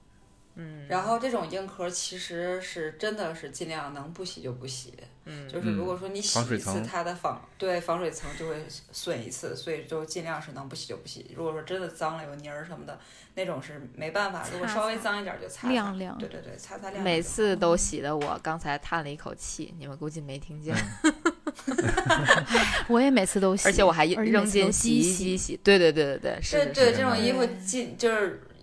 [0.56, 4.94] 嗯，然后这种硬壳其实是真的是尽量能不洗就不洗，
[5.26, 5.46] 嗯。
[5.48, 11.30] 就是如果说你洗一次它的防对防水层就会损一次，所以就尽量是能不洗就不洗。
[11.36, 12.98] 如果说真的脏了有泥儿什么的，
[13.34, 17.04] 那种是没办法，如果稍微脏一点就擦擦晾晾对对对，擦擦亮。
[17.04, 20.74] 每次都洗的我刚才叹了一口气，你们估计没听见，
[22.88, 25.60] 我也每次都洗，而且我还扔进洗衣机机洗。
[25.62, 28.55] 对对对对对，是对这种衣服对尽就是，呃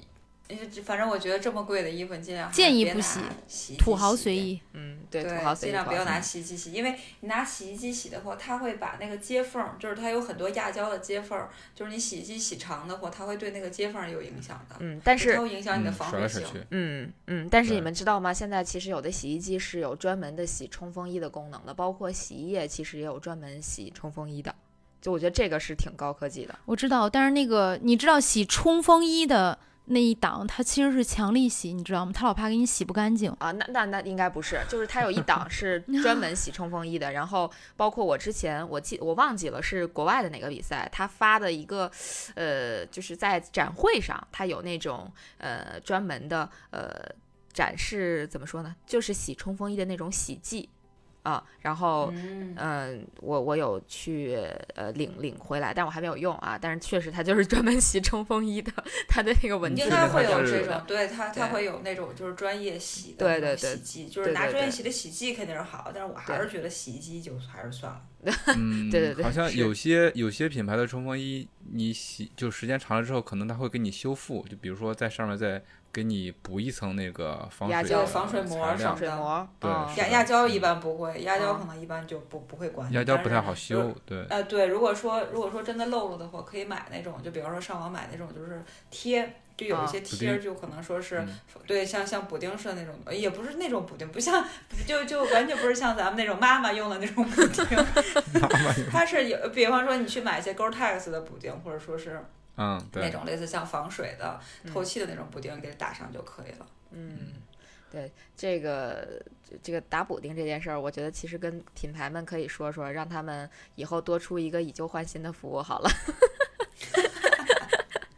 [0.83, 4.59] 反正我觉得这么贵的衣服，你尽量还是建议不洗洗土豪随意。
[4.73, 16.65] 嗯，对，对，土豪随意，尽量不要拿洗衣机洗，因为你拿洗衣机洗的话，它会把那个接缝儿，就是它有很多压胶的接缝儿，就是你洗衣机洗长的话，它会对那个接缝儿有影响的，嗯，但是它会影响你的嗯，防水性。
[16.71, 18.33] 嗯嗯，但是你们知道吗？
[18.33, 24.53] 现在其实有的洗衣机是有专门的洗冲锋衣的功能的，包括洗衣液其实也有专门洗冲锋衣的。
[25.01, 26.57] 就我觉得这个是挺高科技的。
[26.63, 32.11] 我知道，但是那个你知道洗冲锋衣的那一档，它其实是强力洗，你知道吗？
[32.13, 33.29] 他老怕给你洗不干净。
[33.39, 41.91] 啊，那那那应该不是，就是它有一档是 专门洗冲锋衣的，然后包括我之前我记我忘记了是国外的哪个比赛，他发的一个，
[42.35, 46.89] 呃，就是在展会上，他有那种呃专门的呃
[47.51, 50.69] 展示怎么说呢，就是洗冲锋衣的那种洗剂
[51.23, 54.37] 啊，然后嗯，嗯，我我有去
[54.75, 56.59] 呃领领回来，但我还没有用啊。
[56.61, 58.71] 但是确实，它就是专门洗冲锋衣的，
[59.07, 68.01] 它的那个文字应该会有这种，对它它会有那种就是专业洗的对对对洗剂，就是拿专业洗的洗剂肯定是好，但是我还是觉得洗衣机就还是算了。
[68.57, 75.61] 嗯，对对对好像有些有些品牌的冲锋衣，你洗就时间长了之后，可能它会给你修复，就比如说在上面再
[75.91, 82.95] 给你补一层那个防水的防水膜防水膜，对压压胶一般不会，压胶嗯可能一般就不不会管你。
[82.95, 89.85] 压胶不太好修，对，呃，对，如果说如果说真的漏了的话，可以买那种，就比方说上网买那种，就是贴，就有一啊。
[89.85, 91.29] 些贴儿，就可能说是、嗯。
[91.65, 94.45] 对，像像补丁似的那种，呃也不是那种补丁，不像，
[94.85, 97.65] 就就完全不是像咱们那种妈妈用的那种补丁，
[98.91, 102.19] 它是有，比方说你去买一些 Gore-Tex 的补丁，或者说是
[102.57, 104.39] 嗯，那，种类似像防水的、
[104.71, 106.67] 透气的那种补丁，给它打上就可以了。
[106.91, 107.33] 嗯，
[107.91, 115.89] 对这个这这个打补丁这件事儿，我觉得其实跟品牌们可以说说，让他们以后多出一个以旧换新的服务好了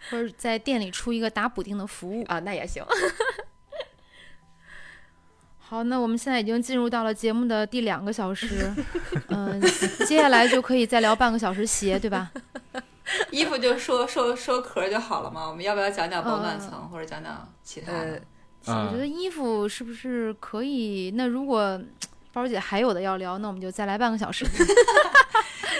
[0.09, 2.23] 或者在店里出一个打补丁的服务。
[2.25, 2.83] 啊，那也行。
[5.57, 8.71] 好，那我们现在已经进入到了节目的第两个小时，
[9.29, 9.59] 嗯、
[10.07, 12.31] 接下来就可以再聊半个小时鞋，对吧？
[13.31, 18.05] 衣服就说说说壳儿就好了嘛，我们要不要讲讲保暖嗯层，或者讲讲其他呃
[18.65, 21.11] 的？，啊我觉得衣服是不是可以？
[21.15, 21.81] 那如果
[22.31, 24.45] 包姐还有的要聊，那我们就再来半个小时。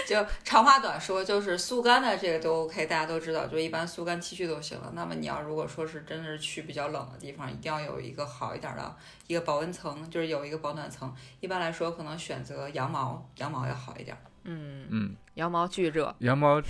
[0.06, 4.92] 就长话短说，就是速干的这个都 OK，大家都知道，就一般速干 T 恤都行了。
[4.94, 8.96] 那么你要如果说是真的是去比较冷的地方，一定要有一个好一点的
[9.26, 11.12] 一个保温层，就是有一个保暖层。
[11.40, 14.16] 一般来说，可能选择羊毛，羊毛要好一点。
[14.44, 16.62] 嗯，嗯，羊毛巨热，羊毛，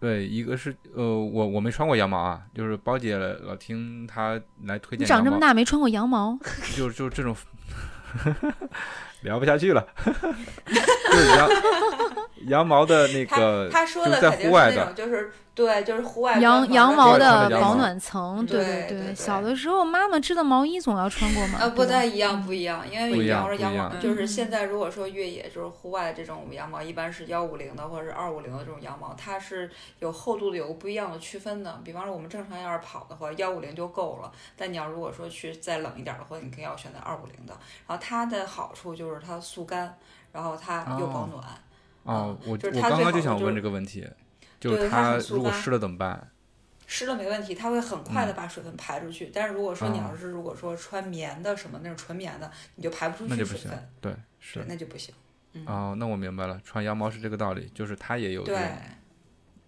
[0.00, 6.38] 对，一个是呃，我我没穿过羊毛啊，就是包姐老听她来推荐你长这么，大没穿过羊毛，
[6.74, 7.36] 就就这种
[9.24, 11.48] 聊不下去了， 就是羊
[12.48, 14.92] 羊 毛的那个，他说就是在户外的
[15.54, 21.58] 对，就是户外羊羊毛的保暖层，对对对对小的时候妈妈织的毛衣总要穿过嘛。
[21.60, 31.80] 呃，不太一样，不一样，因为羊毛就是嗯现在如果说越野就是户外这种羊毛，一般是幺五零的或者是二五零的这种羊毛，它是有厚度的，有个不一样的区分的。
[31.84, 37.54] 比方说我们正常要是跑的话，幺五零就够了，但你要如果说去再冷一点的话，你可以要选择二五零的。
[37.86, 39.96] 然后它的好处就是它速干，
[40.32, 41.44] 然后它又保哦暖。
[42.02, 44.06] 哦，我就是它最我刚刚就想问好就是这个问题，
[44.70, 46.30] 就它如果湿了怎么办？
[46.86, 49.30] 湿了没问题，它会很快的嗯把水分排出去。
[49.32, 55.14] 但是如果说你哦要是如果说穿棉的什么那种纯棉的，你就排不出那就不行去水分，，对，是对，那就不行。
[55.54, 58.68] 嗯，哦，那我明白了，穿羊毛是这个道理，就是它也有这对。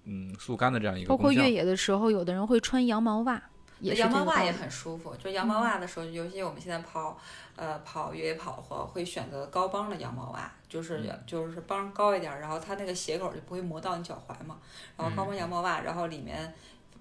[0.08, 3.42] 嗯速干的这样一个包括越野的时候，有的人会穿羊毛袜，
[3.78, 7.18] 也是羊毛袜也很舒服，就羊毛袜的时候，尤其我们现在跑，
[7.56, 14.56] 呃，跑越野跑的话，会选择高帮的羊毛袜，就是嗯就是帮高一点儿，然后它那个鞋口就不会磨到你脚踝嘛。
[14.96, 16.54] 然后高帮嗯羊毛袜，然后里面，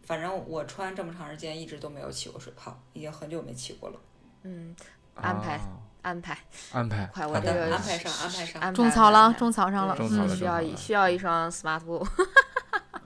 [0.04, 3.96] 反正我穿这么长时间一直都没有起过水泡，已经很久没起过了。
[4.44, 4.76] 嗯，
[5.16, 5.62] 安排啊
[6.02, 6.38] 安排，
[6.72, 9.96] 安排，快，我好的这个安排上安排上种草了，种草上了。
[10.00, 12.08] 嗯需要一需要一双 smart boot，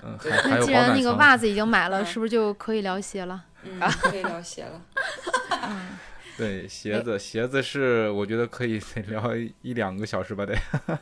[0.03, 0.17] 嗯，
[0.49, 3.45] 那既然那个袜子已经买了，嗯是不是就可以聊鞋了？
[3.69, 4.81] 嗯，可以聊鞋了。
[5.63, 5.97] 嗯，
[6.37, 10.55] 对鞋子，鞋子是我觉得可以得聊一两个小时吧，得。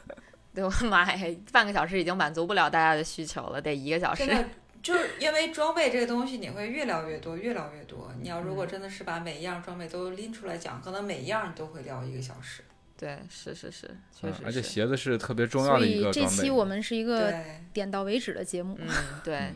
[0.54, 4.36] 对我的妈呀，半个小时已经满足不了大家的需求了，得一个小时真。
[4.36, 4.46] 的
[4.82, 8.12] 就是因为装备这个东西，你会越聊越多，越聊越多。
[8.22, 12.64] 你要如果嗯真的是把每一样装备都拎出来讲，可能每一样你都会聊一个小时。
[12.98, 13.88] 对，是是是，
[14.20, 14.62] 确实嗯而且。
[14.62, 16.44] 鞋子是特别重要的一以这个装备。
[16.44, 17.32] 期我们是一个，
[17.74, 18.76] 点到为止的节目。
[18.80, 18.88] 嗯，
[19.24, 19.56] 对嗯，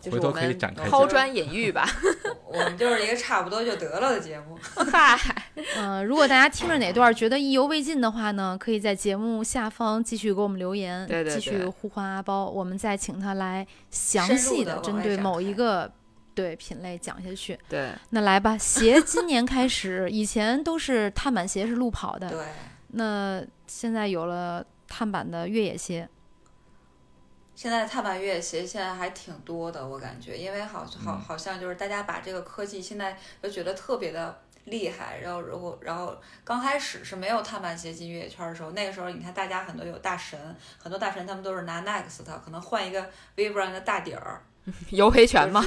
[0.00, 1.86] 就是我回头可以们抛砖引玉吧。
[2.46, 4.58] 我们就是一个差不多就得了的节目。
[4.90, 5.18] 嗨，
[5.76, 15.90] 嗯，如果大家听着哪段觉得意犹未尽的话呢，可以在节目下方继续给我们留言，对对继续对呼唤阿包，我们再请他来详细地往针对某一个
[16.34, 17.58] 对品类讲下去。
[17.68, 22.44] 对，那来吧，鞋今年开始，以前都是碳板鞋是路跑的，对，
[22.92, 26.08] 那现在有了碳板的越野鞋，
[27.58, 31.20] 现在碳板越野鞋现在还挺多的，我感觉，因为好好嗯。
[31.20, 40.38] 好像就是大家把这个科技现在都觉得特别的厉害，然后如果然后刚开始是没有碳板鞋进越野圈的时候，那个时候你看大家很多有大神，
[40.80, 43.04] 很多大神他们都是拿 Next 的，可能换一个
[43.34, 44.40] Vibram 的大底儿，
[44.90, 45.60] 尤培全吗？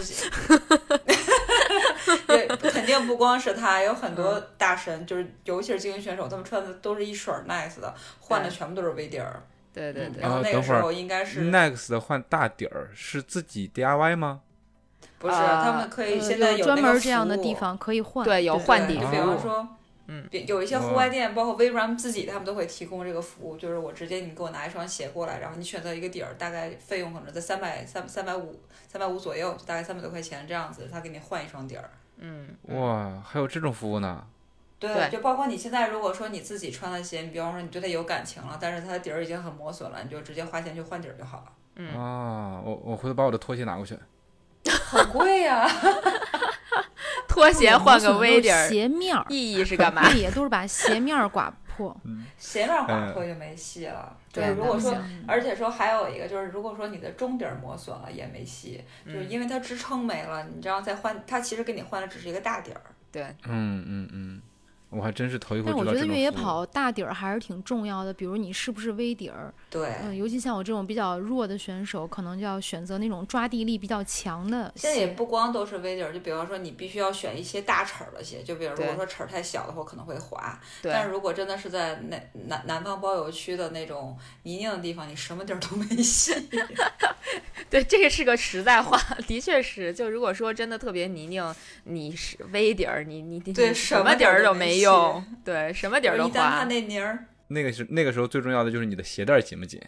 [2.25, 9.43] 对， 肯定不光是他，有很多大神，就是尤其是精英选手，他们穿的都是一水儿 Nice 的，换的全部都是 V 底儿。
[9.74, 14.41] 对对对然，后啊等会儿那个时候应该是 Next 的换大底儿是自己 DIY 吗？
[15.17, 15.34] 不是？
[15.34, 19.67] 啊他们可以呃现在有专门这样的地方可以换，对有换底比方说，
[20.07, 31.89] 嗯，有一些户外店，包括 Vibram 自己，他们都会提供这个服务，就是我直接你给我拿一双鞋过来，然后你选择一个底儿，大概费用可能在三百三三百五三百五左右，就大概三百多块钱这样子，他给你换一双底儿。
[32.17, 34.26] 嗯，哇，还有这种服务呢？
[34.82, 41.43] 对，对就包括你现在如果说你自己穿的鞋，你比方说你对它有感情了，但是它的底儿已经很磨损了，你就直接花钱去换底儿就好了。
[41.75, 43.95] 嗯啊，我我回头把我的拖鞋拿过去。
[44.67, 45.67] 很贵呀、
[47.27, 50.09] 拖鞋换个 V 底儿，鞋面儿，意义是干 嘛？
[50.11, 51.95] 越野都是把鞋面儿刮破。
[52.38, 54.15] 鞋面刮破就没戏了。
[54.32, 62.82] 就对如果说，嗯而且说还有一个就是，如果说你的中底儿磨损了也没戏，就是因为它支撑没了，你这样再换，它其实给你换的只是一个大底儿。
[63.11, 64.41] 对，嗯嗯嗯，
[64.91, 74.81] 我还真是头一回但我觉得越野跑大底儿还是挺重要的，比如你是不是微底儿，对，嗯，尤其像我这种比较弱的选手，可能就要选择那种抓地力比较强的鞋。
[74.81, 86.33] 现在也不光都是微底儿，就比方说你必须要选一些大齿儿的鞋，就比如如果说齿儿太小的话可能会滑，对但是如果真的是在南南南方包邮区的那种泥泞的地方，你什么底儿都没戏。
[87.69, 89.93] 对，这个是个实在话，的确是。
[89.93, 96.63] 就如果说真的特别泥泞，你是微底儿，你你你对什么底底儿都没用，对，什么底儿都一旦它滑。
[96.65, 99.82] 那泥儿，那个是那个时候最重要的就是你的鞋带紧不紧。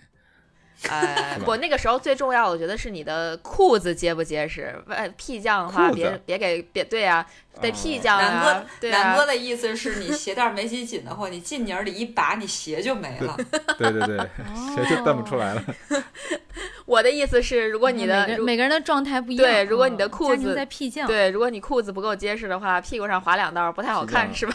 [0.89, 4.75] 呃， 是吧不，那个时候最重要，我觉得是你的裤子结不结实。
[4.87, 7.25] 外屁酱的话，别别给别对啊，
[7.61, 9.25] 得屁哦酱啊南哥，，南哥。
[9.25, 13.37] 的意思是你鞋带没系紧的话，你进泥儿里一拔，你鞋就没了。
[13.77, 14.17] 对对对，
[14.75, 15.63] 鞋就蹬不出来了。
[16.85, 19.45] 我的意思是，如果你的每个人的状态不一样。
[19.45, 24.53] 对如果你的裤子在屁酱，对，如果你裤子不够结实的话，屁股上划两道不太好看，是是吧？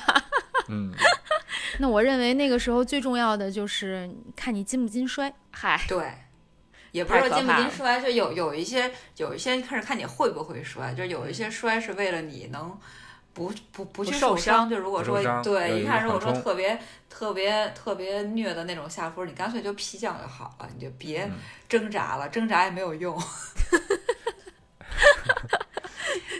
[0.68, 0.92] 嗯，
[1.80, 5.32] 那我认为那个时候最重要的就是看你筋不筋摔。
[5.50, 6.12] 嗨，对，
[6.92, 12.78] 也不是说筋不太可怕了筋摔，就有有一些有一些开始看你会不会摔，就有一些摔是为了你能。
[13.34, 16.76] 不不不去受伤，就如果说对，一看如果说特别
[17.08, 21.34] 特别特别虐的那种下坡，你干脆就劈降就好了，你就别嗯
[21.68, 23.16] 挣扎了，挣扎也没有用。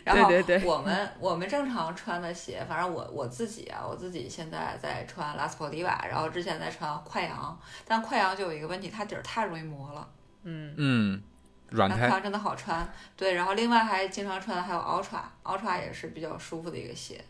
[0.05, 10.09] 然后对对对我们我们正常穿的鞋，反正我我自己啊，我自己现在在穿拉斯普迪瓦，然后之前在穿快羊，但快羊就有一个问题，它底儿太容易磨了，
[10.45, 11.23] 嗯，嗯，
[11.71, 12.91] 软胎快羊真的好穿。
[13.17, 17.25] 对，然后另外还经常穿的还有 Ultra，Ultra 也是比较舒服的一个鞋。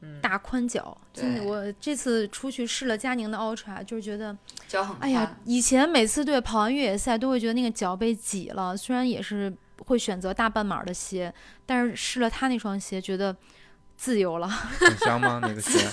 [0.00, 4.36] 嗯大宽脚，真的，对我这次出去试了佳宁的 Ultra，就是觉得，
[4.68, 9.52] 脚很宽，哎呀，以前每次对跑完越野赛都会觉得那个脚被挤了，虽然也是
[9.84, 11.32] 会选择大半码的鞋，
[11.66, 13.36] 但是试了他那双鞋，觉得
[13.96, 14.48] 自由了。
[14.48, 15.38] 很香吗？
[15.42, 15.86] 那个鞋？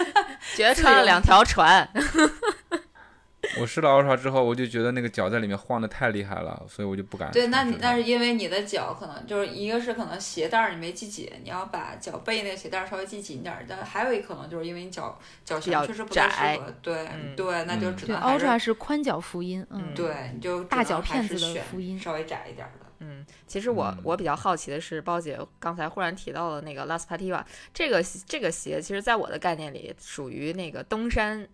[0.56, 1.88] 觉得穿了两条船，
[3.60, 7.46] 我试了 Ultra 之后，我就觉得那个脚在里面晃的太厉害了，所以我就不敢对。
[7.48, 22.86] 那你那是因为你的脚可能就是一个是可能鞋带儿你没系紧，你要把脚背那个鞋带儿稍微系紧点儿，但还有一可能就是因为你脚脚型确实不太窄适合，对、嗯对，那就只能，Ultra 是宽脚福音，嗯，嗯对，你就大脚片子的是选福音稍微窄一点儿的。
[23.00, 24.00] 嗯，其实我、嗯。
[24.04, 27.44] 我比较好奇的是，包姐刚才忽然提到了那个 Las Pativa
[27.74, 31.48] 这个这个鞋，其实在我的概念里属于那个登山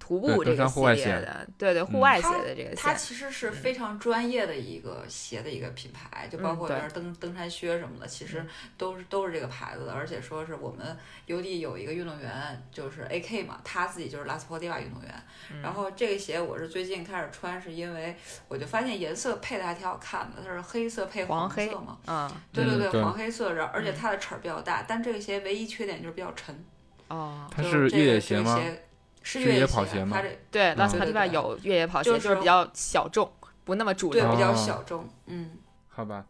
[0.00, 8.44] 徒步这个系列的，对对，户嗯外鞋的这个它线，其实是非常专业的一个鞋的一个品牌，就包括像登登山靴什么的，其实
[8.76, 9.92] 都是都是这个牌子的。
[9.92, 10.96] 而且说是我们
[11.28, 15.14] UD 有一个运动员，就是 AK 嘛，他自己就是拉斯波蒂瓦运动员。
[15.52, 18.16] 嗯然后这个鞋我是最近开始穿，是因为
[18.48, 21.98] 我就发现颜色配的还挺好看的，它是黑色配黄黑色嘛。
[22.06, 26.64] 嗯，对对嗯对黄黑色，然后而且嗯它的齿儿比较大，但这个鞋唯一缺点就是比较沉。
[27.08, 28.54] 哦，它就是这个越野鞋吗？
[28.56, 28.82] 这个鞋
[29.22, 33.30] 是是越野野跑鞋吗它这对嗯，Las 对对 Pativa 对有越野跑鞋，就就是是比较小众，
[33.64, 34.22] 不那么主流。
[34.22, 35.50] 对比较哦小众，嗯。
[35.88, 36.24] 好吧，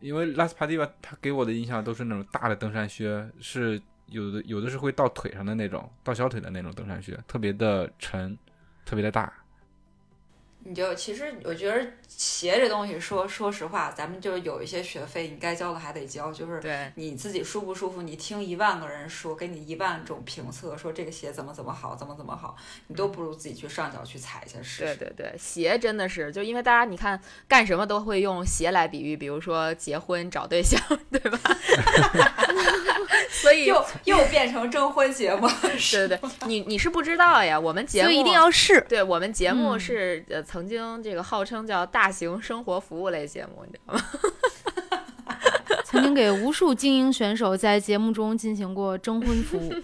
[0.00, 8.36] 因为拉斯帕蒂巴它给我的印象都是那种大的登山靴，是有的有的是会到腿上的那种，到小腿的那种登山靴，特别的沉，
[8.84, 9.32] 特别的大。
[10.62, 22.54] 你就其实我觉得鞋这东西说说实话，咱们就有一些学费你该交的还得交，就是对，你自己舒不舒服，你听一万个人说，给你一万种评测，说这个鞋怎么怎么好，怎么怎么好，
[22.88, 24.96] 你都不如自己去上脚去踩一下试试。
[24.96, 30.78] 对对对，鞋真的是，就因为大家你看干什么都会用鞋来比喻，比如说结婚找对象，
[31.10, 31.38] 对吧？
[33.70, 38.84] 又又变成征婚节目，对对对，你你是不知道呀，我们节目所以一定要试。
[38.88, 44.02] 对我们节目嗯是、呃曾经这个号称叫大型生活服务类节目，你知道吗？
[45.84, 49.74] 曾经给无数精英选手在节目中进行过征婚服务。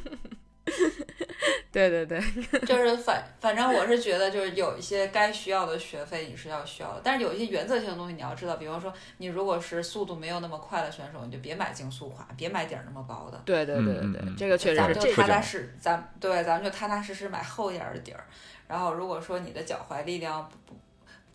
[1.76, 2.18] 对对对，
[2.64, 13.38] 就是反反正我是觉得，就是有一些该需要的学费你是要需要的，但是有一些原则性的东西你要知道，比方说你如果是速度没有那么快的选手，你就别买竞速款，别买底儿那么薄的。
[13.44, 18.24] 对对对对对，这个确实咱们就是这踏踏实，咱对，咱们就踏踏实实买厚一点儿的底儿。
[18.66, 20.80] 然后如果说你的脚踝力量不不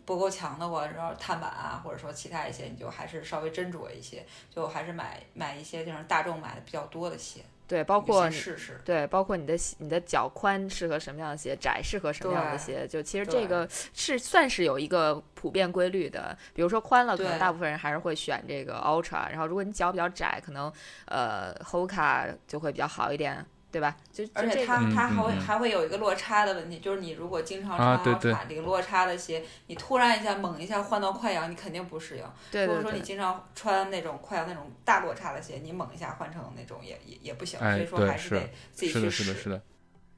[0.04, 7.40] 不够强的话，然后碳板啊，或者说其他一些，你就还是稍微斟酌一些，就还是买买一些就是大众买的比较多的鞋，
[7.72, 8.78] 对，包括先试试。
[8.84, 16.36] 对，包括你的鞋你的脚宽适合什么样的鞋，窄适合什么样的鞋，就其实这个是算是有一个普遍规律的。
[16.52, 20.70] 比如说宽了，可能大部分人还是会选这个 Ultra，然后如果你脚比较窄，可能
[21.06, 23.42] 呃 Hoka 就会比较好一点，
[23.72, 23.96] 对吧？
[24.12, 32.22] 就就而且它它还会还会有一个落差的问题，就是你如果经常穿啊对对 Ultra 这个落差的鞋，你突然一下猛一下换到快羊，你肯定不适应。
[32.22, 33.00] 或者说你对对对。
[33.00, 39.42] 经常穿那种快羊那种大落差的鞋，你猛一下换成那种也也也不行，哎所以说还是得自己去是的，是的，试。
[39.42, 39.56] 是的。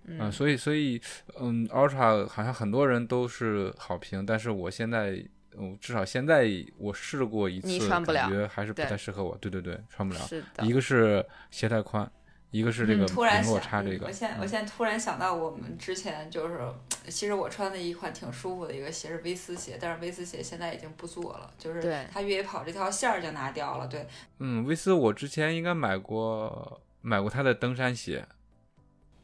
[0.06, 1.00] 嗯嗯，所以所以
[1.40, 5.24] 嗯，Ultra 好像很多人都是好评，但是我现在，
[5.56, 6.46] 嗯，至少现在
[6.76, 9.34] 我试过一次，你穿不了感觉还是不太适合我。
[9.40, 10.20] 对对对，穿不了。
[10.20, 12.10] 是的一，个是鞋太宽，
[12.54, 14.06] 一个是这个嗯平突然想，落差这个。
[14.06, 16.60] 嗯我现我嗯现在突然想到，我们之前就是，
[17.08, 23.88] 其实我穿的一款挺舒服的一个鞋是威斯鞋，但是威斯鞋现在已经不做了，就是它越野跑这条线儿就拿掉了。
[23.88, 24.06] 对，
[24.38, 28.24] 嗯，威斯我之前应该买过买过它的登山鞋，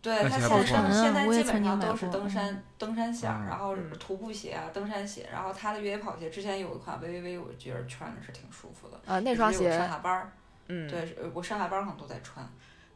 [0.03, 9.01] 对而它现在现在基本上都是登山登山鞋然后嗯徒步鞋啊、登山鞋，然后它的越野跑鞋之前有一款 VVV，我觉得穿着是挺舒服的。
[9.07, 10.33] 啊，那双鞋我上，下班儿，
[10.66, 12.45] 嗯，对，我上下班儿可能都在穿。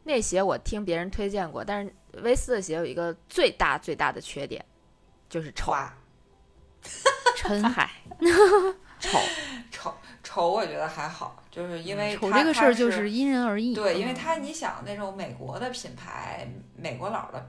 [0.05, 1.93] 那鞋我听别人推荐过，但是
[2.23, 4.63] 威斯的鞋有一个最大最大的缺点，
[5.27, 5.73] 就是丑。
[5.73, 5.93] 滑
[7.35, 7.89] 沉嗨，
[8.99, 9.19] 丑，
[9.71, 9.93] 丑
[10.23, 13.73] 丑，我觉得还好，就是因为丑这个事儿就是因人而异。
[13.73, 17.47] 对，因为嗯它你想那种美国的品牌，美国佬的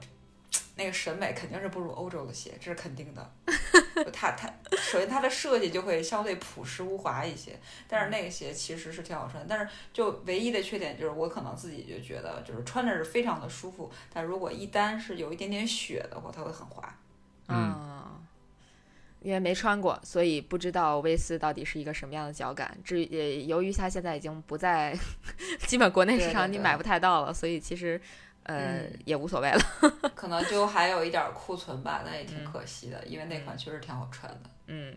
[0.75, 3.31] 那个审美肯定是不如欧洲的鞋，这是肯定的。
[4.03, 16.95] 就它它首先它的设计就会相对朴实无华一些，但是那个鞋其实是挺好穿，但是就唯一的缺点就是我可能自己就觉得就是穿着是非常的舒服，但如果一单是有一点点雪的话，它会很滑。
[17.49, 18.25] 嗯嗯，
[19.21, 22.77] 因为没穿过，所以不知道威斯到底是一个什么样的脚感。
[22.83, 24.97] 至于也由于它现在已经不在
[25.65, 28.01] 基本国内市场，你买不太到了，所以其实
[28.47, 29.59] 呃、嗯也无所谓了。
[30.15, 34.49] 可能就还有一点库存吧，那也挺嗯可惜的，因为那款确实挺好穿的。
[34.67, 34.95] 嗯，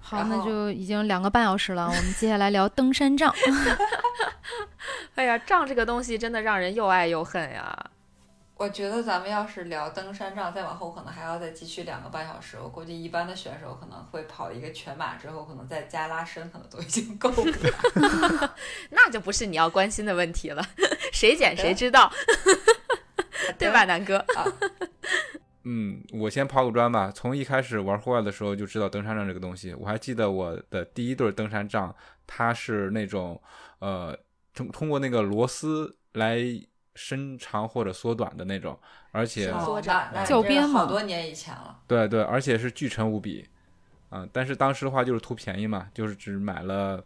[0.00, 3.34] 好，然后那就已经两个半小时了，我们接下来聊登山杖。
[5.16, 7.76] 哎呀，杖这个东西真的让人又爱又恨呀。
[8.58, 12.56] 我觉得咱们要是聊登山杖，再往后可能还要再继续两个半小时。
[12.60, 18.54] 我估计一般的选手可能会跑一个全马之后，可能再加拉伸，可能都已经够了。
[18.90, 20.64] 那就不是你要关心的问题了，
[21.18, 22.08] 谁捡谁知道，
[23.58, 24.18] 对吧，南哥？
[24.36, 24.46] 啊，
[25.64, 27.10] 嗯，我先抛个砖吧。
[27.12, 29.74] 从一开始玩户外的时候就知道登山杖这个东西。
[29.74, 31.92] 我还记得我的第一对登山杖，
[32.24, 33.42] 它是那种
[33.80, 34.16] 呃
[34.54, 36.38] 通通过那个螺丝来
[36.94, 38.78] 伸长或者缩短的那种，
[39.10, 41.80] 而且哦哦那那脚边好多年以前了。
[41.88, 43.44] 对对，而且是巨沉无比，
[44.08, 47.04] 啊、但是当时的话就是图便宜嘛，就是只买了，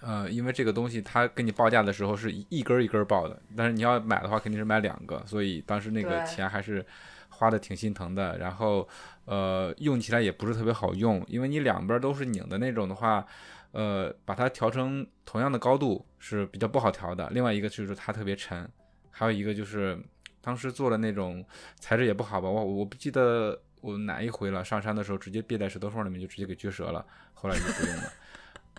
[0.00, 6.84] 呃，因为这个东西它给你报价的时候是一一根儿一根儿报的，但是你要买的话肯定是买两个，所以当时那个钱还是
[7.28, 8.38] 花的挺心疼的。
[8.38, 8.88] 然后，
[9.26, 13.26] 呃，用起来也不是特别好用，因为你两边都是拧的那种的话，
[13.72, 17.28] 呃，把它调成同样的高度是比较不好调的。
[17.30, 18.66] 另外一个就是它特别沉，
[19.10, 19.98] 还有一个就是
[20.40, 21.44] 当时做的那种
[21.78, 28.12] 材质也不好吧，我我不记得我哪一回了，上山的时候直接别在石头缝里面就直接给撅折了，后来就不用了。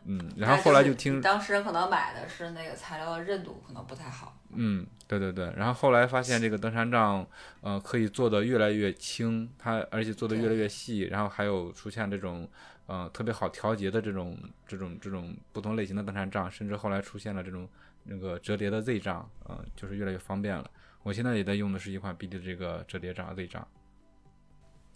[0.06, 4.38] 嗯，然后后来就听你当时可能买的是那个材料的韧度可能不太好。
[4.54, 7.26] 嗯，对对对，然后后来发现这个登山杖，
[7.62, 12.50] 呃，可以做的越来越轻，它而且做的越来越细，然后还有出现这种，
[12.88, 14.38] 呃，特别好调节的这种
[14.68, 17.70] 这种这种不同类型的登山杖，甚至后来出现了这种
[18.04, 20.70] 那个折叠的 Z 杖，呃，就是越来越方便了。
[21.04, 23.68] 我现在也在用的是一款 BD 的这个折叠杖 Z 杖，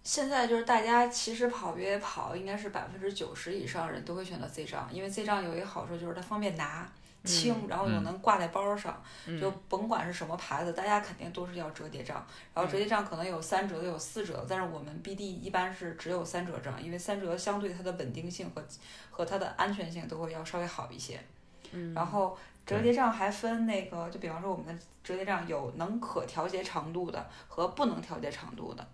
[0.06, 6.89] 现在就是大家其实跑越野跑，应该是百分之九十以上人都会选择 Z 账，因为 Z 账有一个好处就是它方便拿。
[7.26, 12.24] 轻，然后又嗯能挂在包上，嗯就甭管是什么牌子，大家肯定都是要折叠杖。
[12.53, 18.64] 然后折叠杖可能有三折的，有四折的，但是我们 BD 一般是只有三折杖，因为三折相对它的稳定性和
[19.10, 21.20] 和它的安全性都会要稍微好一些。
[21.72, 28.88] 嗯然后折叠杖还分那个，就比方说我们的折叠杖有能可调节长度的和不能调节长度的。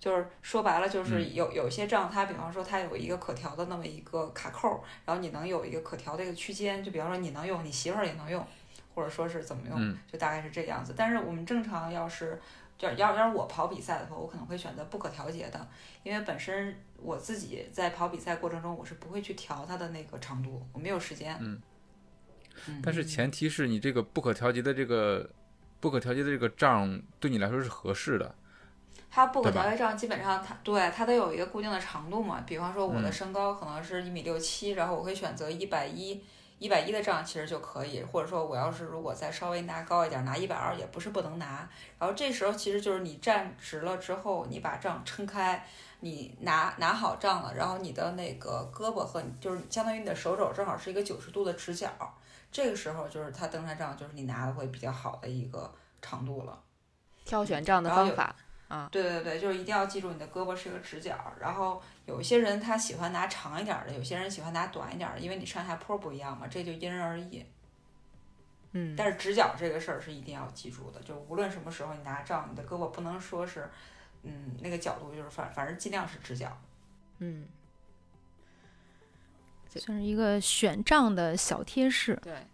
[0.00, 8.46] 就是说白了，就是嗯有有一些账，它比方说它有一个可调的那么一个卡扣，然后你能有一个可调的一个区间，就比方说你能用，你媳妇儿也能用，
[8.94, 10.94] 或者说是怎么用，嗯就大概是这个样子。
[10.96, 12.40] 但是我们正常要是
[12.80, 15.68] 要要要是我跑比赛的话，我可能会选择不可调节的，
[16.04, 21.36] 因为本身我自己在跑比赛过程中，我是不会去调它的那个长度，我没有时间。
[21.40, 21.60] 嗯
[22.68, 25.28] 嗯但是前提是你这个不可调节的这个
[25.80, 28.34] 不可调节的这个账对你来说是合适的，
[29.10, 36.22] 它不可调节杖基本上它对它得有一个固定的长度嘛，比方说我的嗯身高可能是一米六七，然后我可以选择一百一。
[36.60, 41.68] 一百一的账其实就可以，或者说我要是如果再稍微拿高一点，拿一百二也不是不能拿。
[42.00, 45.64] 然后这时候其实就是你站直了之后，你把账撑开，
[46.00, 51.88] 你拿拿好账了，然后你的那个胳膊和你就是相当于你的手肘正好是一个九十度的直角，
[52.50, 56.58] 这个时候就是它登山杖就是你拿的会比较好的一个长度了。
[57.24, 58.34] 挑选账的方法，
[58.90, 67.44] 对对对，就是一定要记住你的胳膊是个直角，然后有一些人他喜欢拿长一点儿的，有些人喜欢拿短一点儿的，因为你上下坡不一样嘛，这就因人而异。
[68.72, 73.70] 嗯，但是直角这个事儿是一定要记住的，就无论什么时候你拿杖，你的胳膊不能说是，
[74.24, 76.54] 嗯，那个角度就是反反正尽量是直角。
[77.20, 77.48] 嗯，
[79.68, 82.14] 算是一个选杖的小贴士。
[82.22, 82.46] 对，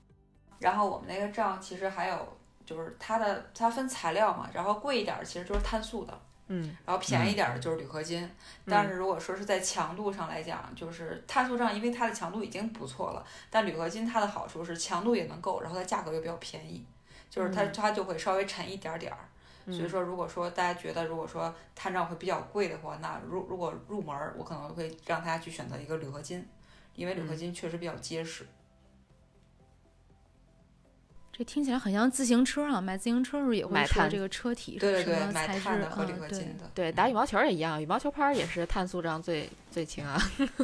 [0.60, 8.28] 然后我们那个杖其实还有就是它的它分材料嘛，然后贵一点儿其实就是碳素的，嗯然后便宜一点儿的就是铝合金。
[8.66, 16.84] 但是如果说是在强度上来讲，就是碳素上，因为它的强度已经不错了，但铝合金它的好处是强度也能够，然后它价格又比较便宜，
[17.30, 19.18] 就是它嗯它就会稍微沉一点儿点儿。
[19.66, 26.46] 所以说如果说大家觉得如果说碳照会比较贵的话，那如如果入门儿，我可能会让大家去选择一个铝合金，
[26.94, 28.46] 因为铝合金确实比较结实。
[31.36, 36.70] 这听起来很像自行车啊，买自行车时候也会说这个车体对对对，什么材质买碳的和铝嗯对合金的。
[36.72, 40.16] 对，打羽毛球也一样，羽毛球拍儿也是碳素障最最轻啊，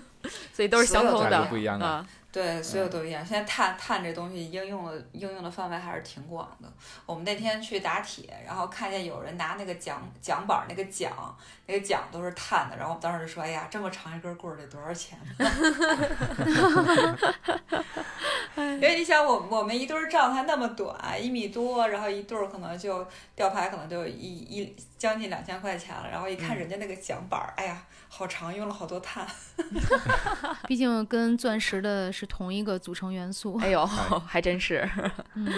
[0.54, 2.06] 所以都是相通的不一样的啊。
[2.32, 3.26] 对，所有都一样。
[3.26, 6.72] 现在碳碳这东西应用的应用的范围还是挺广的。
[7.04, 11.10] 我们那天去打铁，然后看见有人拿那个桨桨板儿那个桨，
[11.66, 15.50] 那个桨都是碳的，然后我们当时就说：“哎呀，这么长一根棍儿得多少钱呢？”
[18.56, 23.04] 因为你想，我我们一对儿杖才那么短，一米多，然后一对儿可能就
[23.34, 26.06] 吊牌可能就一一将近两千块钱了。
[26.10, 29.26] 然后一看人家那个桨板儿，哎呀，好长，用了好多碳。
[30.68, 33.58] 毕竟跟钻石的是同一个组成元素。
[33.62, 34.86] 哎呦，还真是。
[35.32, 35.48] 嗯，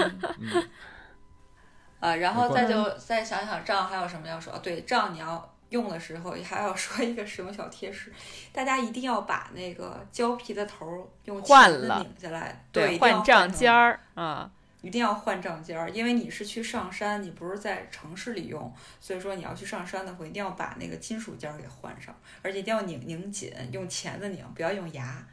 [1.98, 4.52] 啊，然后再就再想想账还有什么要说？
[4.52, 8.12] 啊对，账你要用的时候还要说一个使用小贴士，
[8.52, 14.50] 大家一定要把那个胶皮的头儿用换钳子了拧下来，对，换账成尖儿啊，
[14.82, 25.24] 一定要换账尖儿，因为你是去上山，你不是在城市里用，所以说你要去上山的话，一定要把那个金属尖儿给换上，而且一定要拧拧紧，用钳子拧，不要用牙。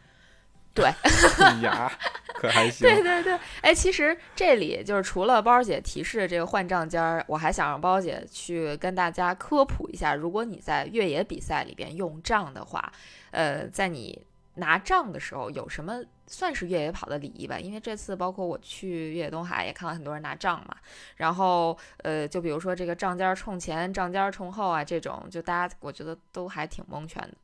[0.71, 0.85] 对
[1.61, 1.91] 牙
[2.35, 2.87] 可还行。
[2.87, 12.93] 对对对，哎，其实这里就是除了包姐提示这个换账尖儿，我还想让包姐去跟大家科普一下，如果你在越野比赛里边用杖的话，
[13.31, 14.21] 呃，在你
[14.59, 17.59] 拿账的时候有什么算是越野跑的礼仪吧？
[17.59, 20.75] 因为这次包括我去越野东海也看到很多人拿账嘛，
[21.15, 27.35] 然后呃，就比如说这个账尖冲前、账尖冲后啊，这种就大家我觉得都还挺蒙圈的。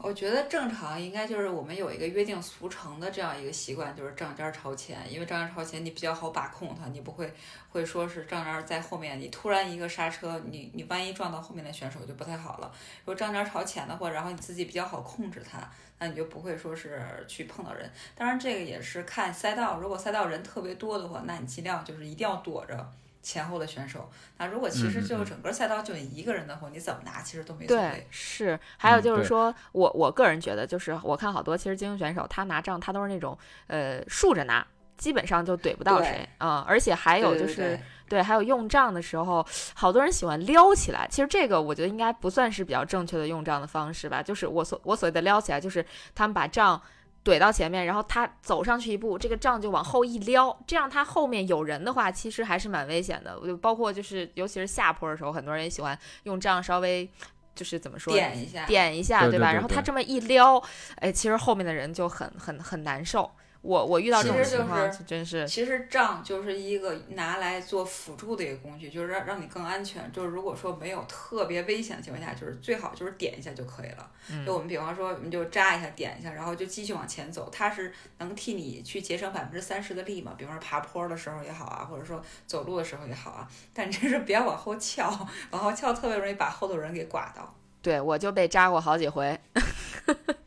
[0.00, 7.32] 我觉得正常应该就是我们有一个约定俗成的这样一个习惯，就是账尖儿朝前，因为账尖儿朝前你比较好把控它，你不会
[7.68, 12.70] 会说是账尖儿在后面，你突然一个刹车，你你万一撞到后面的选手就不太好了。
[13.00, 15.68] 如果账尖儿朝前的话，然后你自己比较好控制它，
[15.98, 17.90] 那你就不会说是去碰到人。
[18.14, 22.88] 当然这个也是看赛道，如果赛道人特别多的话，那你尽量就是一定要躲着。
[23.28, 24.08] 前后的选手，
[24.38, 28.06] 那如果其实就整个赛道就你一个人的话，你怎么拿其实都没所对，。
[28.08, 34.66] 是，还有就是说，我我个人觉得，就是我看好多其实精英选手，他拿杖他都是那种呃竖着拿，
[34.96, 41.06] 基本上就怼不到谁啊、而且还有就是对对对对，还有用杖的时候，好多人喜欢撩起来。
[41.10, 44.22] 其实这个我觉得应该不算是比较正确的用杖的方式吧。
[44.22, 46.80] 就是我所我所谓的撩起来，就是他们把杖
[47.28, 53.38] 怼到前面，然后他走上去一步，这个杖就往后一撩，这样他后面有人的话，其实还是蛮危险的。
[53.38, 57.06] 我就包括就是尤其是下坡的时候，很多人也喜欢用杖稍微
[57.54, 59.26] 就是怎么说点一下，点一下，吧？
[59.26, 60.62] 对对对对然后他这么一撩，
[60.96, 63.30] 哎，其实后面的人就很很很难受。
[63.60, 70.10] 我我遇到这种其实就情况，真是其实杖就是一个拿来做辅助的一个工具，就是让让你更安全。
[70.12, 74.10] 就是如果说没有特别危险的情况下，就是最好就是点一下就可以了。
[74.30, 80.34] 嗯就我们比方说，我们就扎一下，点一下，然后就继续往前走，它是能替你去节省百分之三十的力嘛。
[80.38, 85.08] 比方说爬坡的时候也好啊，或者说走路的时候也好啊，但真是别往后翘，
[85.50, 87.54] 往后翘特别容易把后头人给刮到。
[87.82, 89.38] 对我就被扎过好几回。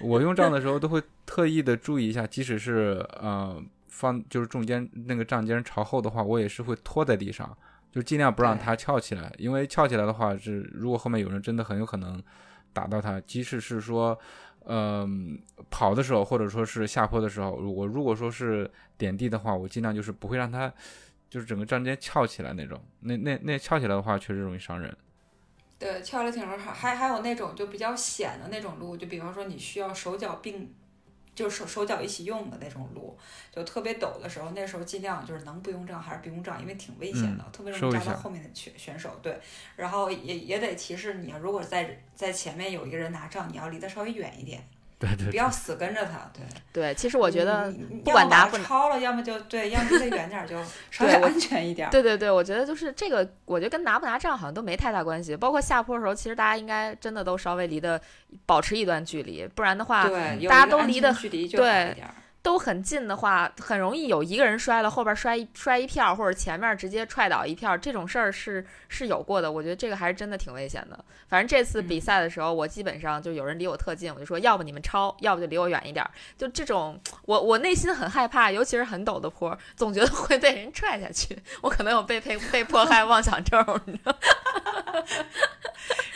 [0.08, 7.56] 我用杖的时候都会特意的注意一下，即使是呃放就是中间那个杖尖朝后的话，我也是会拖在地上，
[7.92, 12.22] 就尽量不让它翘起来，因为翘起来的话是如果后面有人真的很有可能
[12.72, 14.18] 打到它，即使是说。
[14.66, 15.40] 嗯，
[15.70, 20.70] 跑的时候或者说是下坡的时候，我如果说是点地的话，我尽量就是不会让它
[21.30, 24.94] 就是整个杖尖翘起来那种，那那那翘起来的话确实容易伤人。
[25.80, 30.70] 对，翘了挺多还还还有那种就比较险的那种路，就比方说你需要手脚并，
[31.34, 33.16] 就是手手脚一起用的那种路，
[33.50, 39.18] 就特别陡的时候，那时候尽量就是能不用杖还是不用杖，因为挺危险的，特别容易扎到后面的选选手。
[39.22, 39.40] 对，
[39.74, 44.62] 然后也也得提示你，如果在在前面有一个人拿杖，你要离他稍微远一点，
[45.00, 46.30] 对对不要死跟着他。
[46.32, 47.72] 对，对，其实我觉得
[48.04, 50.56] 不要么把管拿不拿超了，要么就对，要么离他远点儿，就
[50.92, 51.90] 稍微安全一点儿。
[51.90, 55.34] 对对对，我觉得就是这个，我觉得跟拿不拿账好像都没太大关系。
[55.34, 58.00] 包括下坡的时候，其实大家应该真的都稍微离的
[58.44, 62.14] 保持一段距离，不然的话对，大家都离得距离就对一点儿。
[62.42, 69.52] 都很近的话，很容易有一个人摔了，后边摔一摔一票，或者前面直接踹倒一票，这种事儿是是有过的。
[69.52, 71.04] 我觉得这个还是真的挺危险的。
[71.28, 76.10] 反正这次比赛的时候，我基本上就有人离我特近，我就说要不你们超，要不就离我远一点儿。
[76.38, 81.38] 就这种，我我内心很害怕，尤其是很陡的坡，总觉得会被人踹下去。
[81.60, 84.16] 我可能有被被被迫害妄想症，你知道？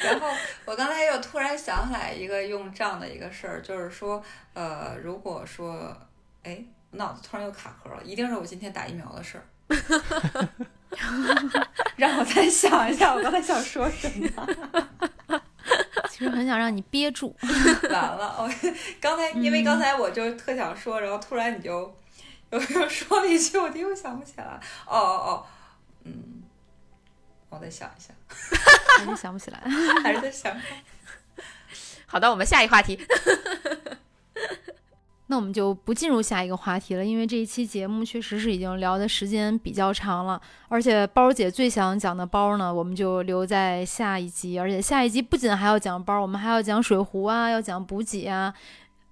[0.02, 0.28] 然后
[0.64, 4.22] 我刚才又突然想起来一个用杖的一个事儿，就是说，
[4.52, 5.96] 呃，如果说，
[6.44, 9.44] 哎，脑子突然又卡壳了，一定是我今天打疫苗的事儿。
[10.94, 11.50] 让
[11.96, 14.48] 让我再想一下，我刚才想说什么。
[16.08, 17.34] 其实很想让你憋住。
[17.42, 18.48] 完了，我
[19.00, 21.96] 刚才因为刚才我就特想说，然后突然你就
[22.50, 24.44] 又又说了一句，我又想不起来。
[24.86, 25.46] 哦哦哦，
[26.04, 26.42] 嗯，
[27.48, 28.14] 我再想一下，
[28.98, 29.58] 还是想不起来。
[30.04, 30.56] 还是在想。
[32.06, 33.04] 好的，我们下一话题。
[35.26, 44.58] 那我们就不进入下一个话题了，因为这一期节目确实是已经聊的时间比较长了，而且包姐最想讲的包呢，我们就留在下一集。
[44.58, 48.52] 而且下一集不仅还要讲包，我们还要讲水壶啊，要讲补给啊，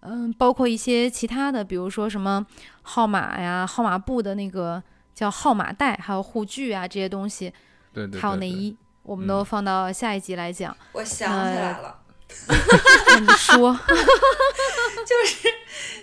[0.01, 2.45] 嗯，包括一些其他的，比如说什么
[2.83, 4.83] 号码呀、号码布的那个
[5.15, 7.51] 叫号码带，还有护具啊这些东西，
[7.95, 10.77] 对对，还有内衣，我们都放到下一集来讲。
[10.93, 12.02] 我想起来了，那
[13.21, 15.49] 你说， 就是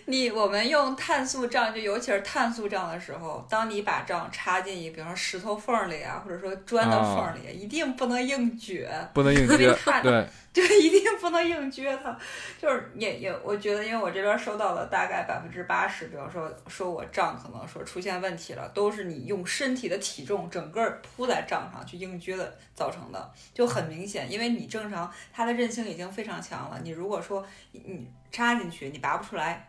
[0.06, 10.28] 你我们用碳素杖，就尤其是碳素杖的时候，当你把杖插进一，比方说石头缝里啊，或者说砖的缝里，一定不能硬撅，不能硬因为撅，碳对，
[10.68, 12.18] 就一定不能硬撅它。
[12.62, 24.32] 就是也也，我觉得，因为我这边收到了大概百分之八十，比方说说我账可能说出现问题了，都是你用身体的体重整个铺在账上去硬撅的造成的，就很明显。
[24.32, 29.66] 因为你正常它的韧性已经非常强了，你如果说你插进去，你拔不出来。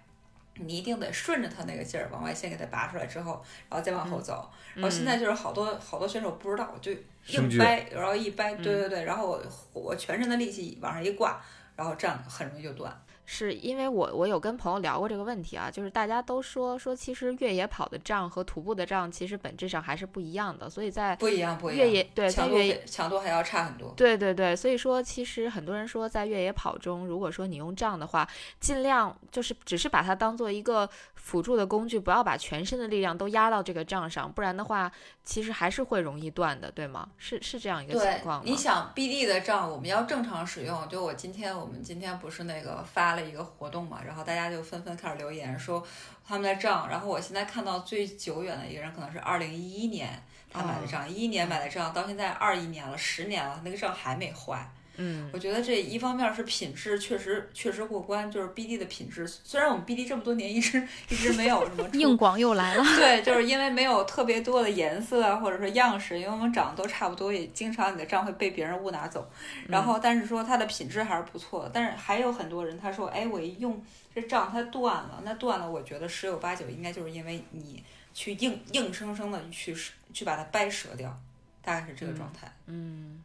[0.64, 4.48] 你一定得顺着他那个劲儿往外先给他拔出来之后，然后再往后走。
[4.74, 6.92] 然后现在就是好多好多选手不知道，就
[7.26, 9.42] 硬掰，然后一掰，对对对，然后我
[9.72, 11.42] 我全身的力气往上一挂，
[11.74, 12.92] 然后这样很容易就断。
[13.32, 21.86] 是因为我我有跟朋友聊过这个问题啊，就是大家都说说，其实越野跑的杖和徒步的杖其实本质上还是不一样的，所以在不一样，不一样。
[21.86, 23.94] 越野对在强度越野强度还要差很多。
[23.96, 28.28] 对对对，所以说其实很多人说，在越野跑中，如果说你用杖的话，
[28.58, 34.90] 尽量就是只是把它当做一个辅助的工具，不要把全身的力量都压到这个杖上，不然的话，
[35.22, 37.08] 其实还是会容易断的，对吗？
[37.16, 38.42] 是是这样一个情况，吗？
[38.44, 40.88] 你想 BD 的杖，我们要正常使用。
[40.88, 45.86] 就我今天，我们今天不是那个发了一个活动嘛，然后大家就纷纷开始留言说
[46.26, 46.88] 他们的账。
[46.88, 50.10] 然后我现在看到最久远的一个人可能是二零一一年
[50.50, 54.68] 他买的账，一一年买的账，到现在二一年了，十年了，那个账还没坏。
[55.02, 59.26] 嗯我觉得这一方面是品质确实确实过关，就是 BD 的品质。
[59.26, 62.84] 虽然我们 BD 这么多年一直一直没有什么 硬广又来了。
[62.96, 69.26] 对，就是因为没有特别多的颜色啊，或者说样式，因为我们长得都差不多，也经常你的账会被别人误拿走。
[69.68, 71.70] 然后，但是说它的品质还是不错的。
[71.72, 73.82] 但是还有很多人他说，哎，我一用
[74.14, 77.82] 这账它断了，那断了，我觉得十有八九应该就是因为你
[78.12, 79.74] 去硬硬生生的去
[80.12, 81.18] 去把它掰折掉，
[81.62, 82.52] 大概是这个状态。
[82.66, 83.22] 嗯，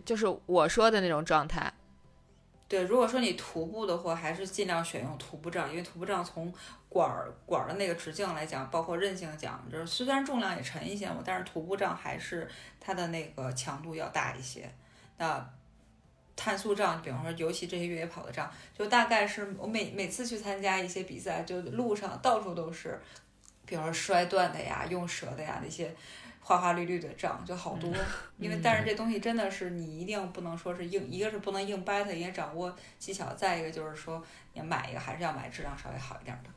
[0.00, 1.72] 就是我说的那种状态。
[2.66, 6.52] 对，如果说你徒步的话，还是尽量选用徒步杖，因为徒步杖从
[6.88, 12.48] 管儿管儿的那个直径来讲，包括韧性讲，就是虽然重量也沉一些嘛，但是徒步杖还是
[12.80, 14.68] 它的那个强度要大一些。
[15.18, 15.46] 那
[16.34, 22.98] 碳素杖，比方说，尤其这些越野跑的杖，就大概是我每每次去参加一些比赛，就路上到处都是，
[23.66, 25.94] 比方说摔断的呀、用折的呀那些。
[26.46, 27.90] 花花绿绿的杖就好多，
[28.38, 34.22] 因为但是这东西真的是你一定不能说是硬，一个是不能硬掰它，也掌握技巧，再一个就是说
[34.52, 36.50] 你买一个还是要买质量稍微好一点的。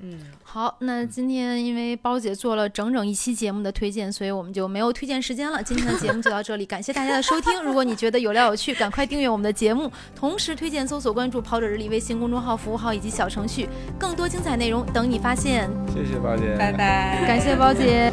[0.00, 5.60] 嗯，好，那今天因为包姐做了整整一期节目的推荐，所以我们就没有推荐时间了。
[5.60, 7.60] 今天的节目就到这里，感谢大家的收听。
[7.64, 13.68] 如果你觉得有料有趣，赶快订阅我们的节目，同时推荐搜索关注“跑者日历”微信公众号、服务号以及小程序，
[13.98, 15.68] 更多精彩内容等你发现。
[15.92, 18.12] 谢谢包姐，拜拜，感谢包姐。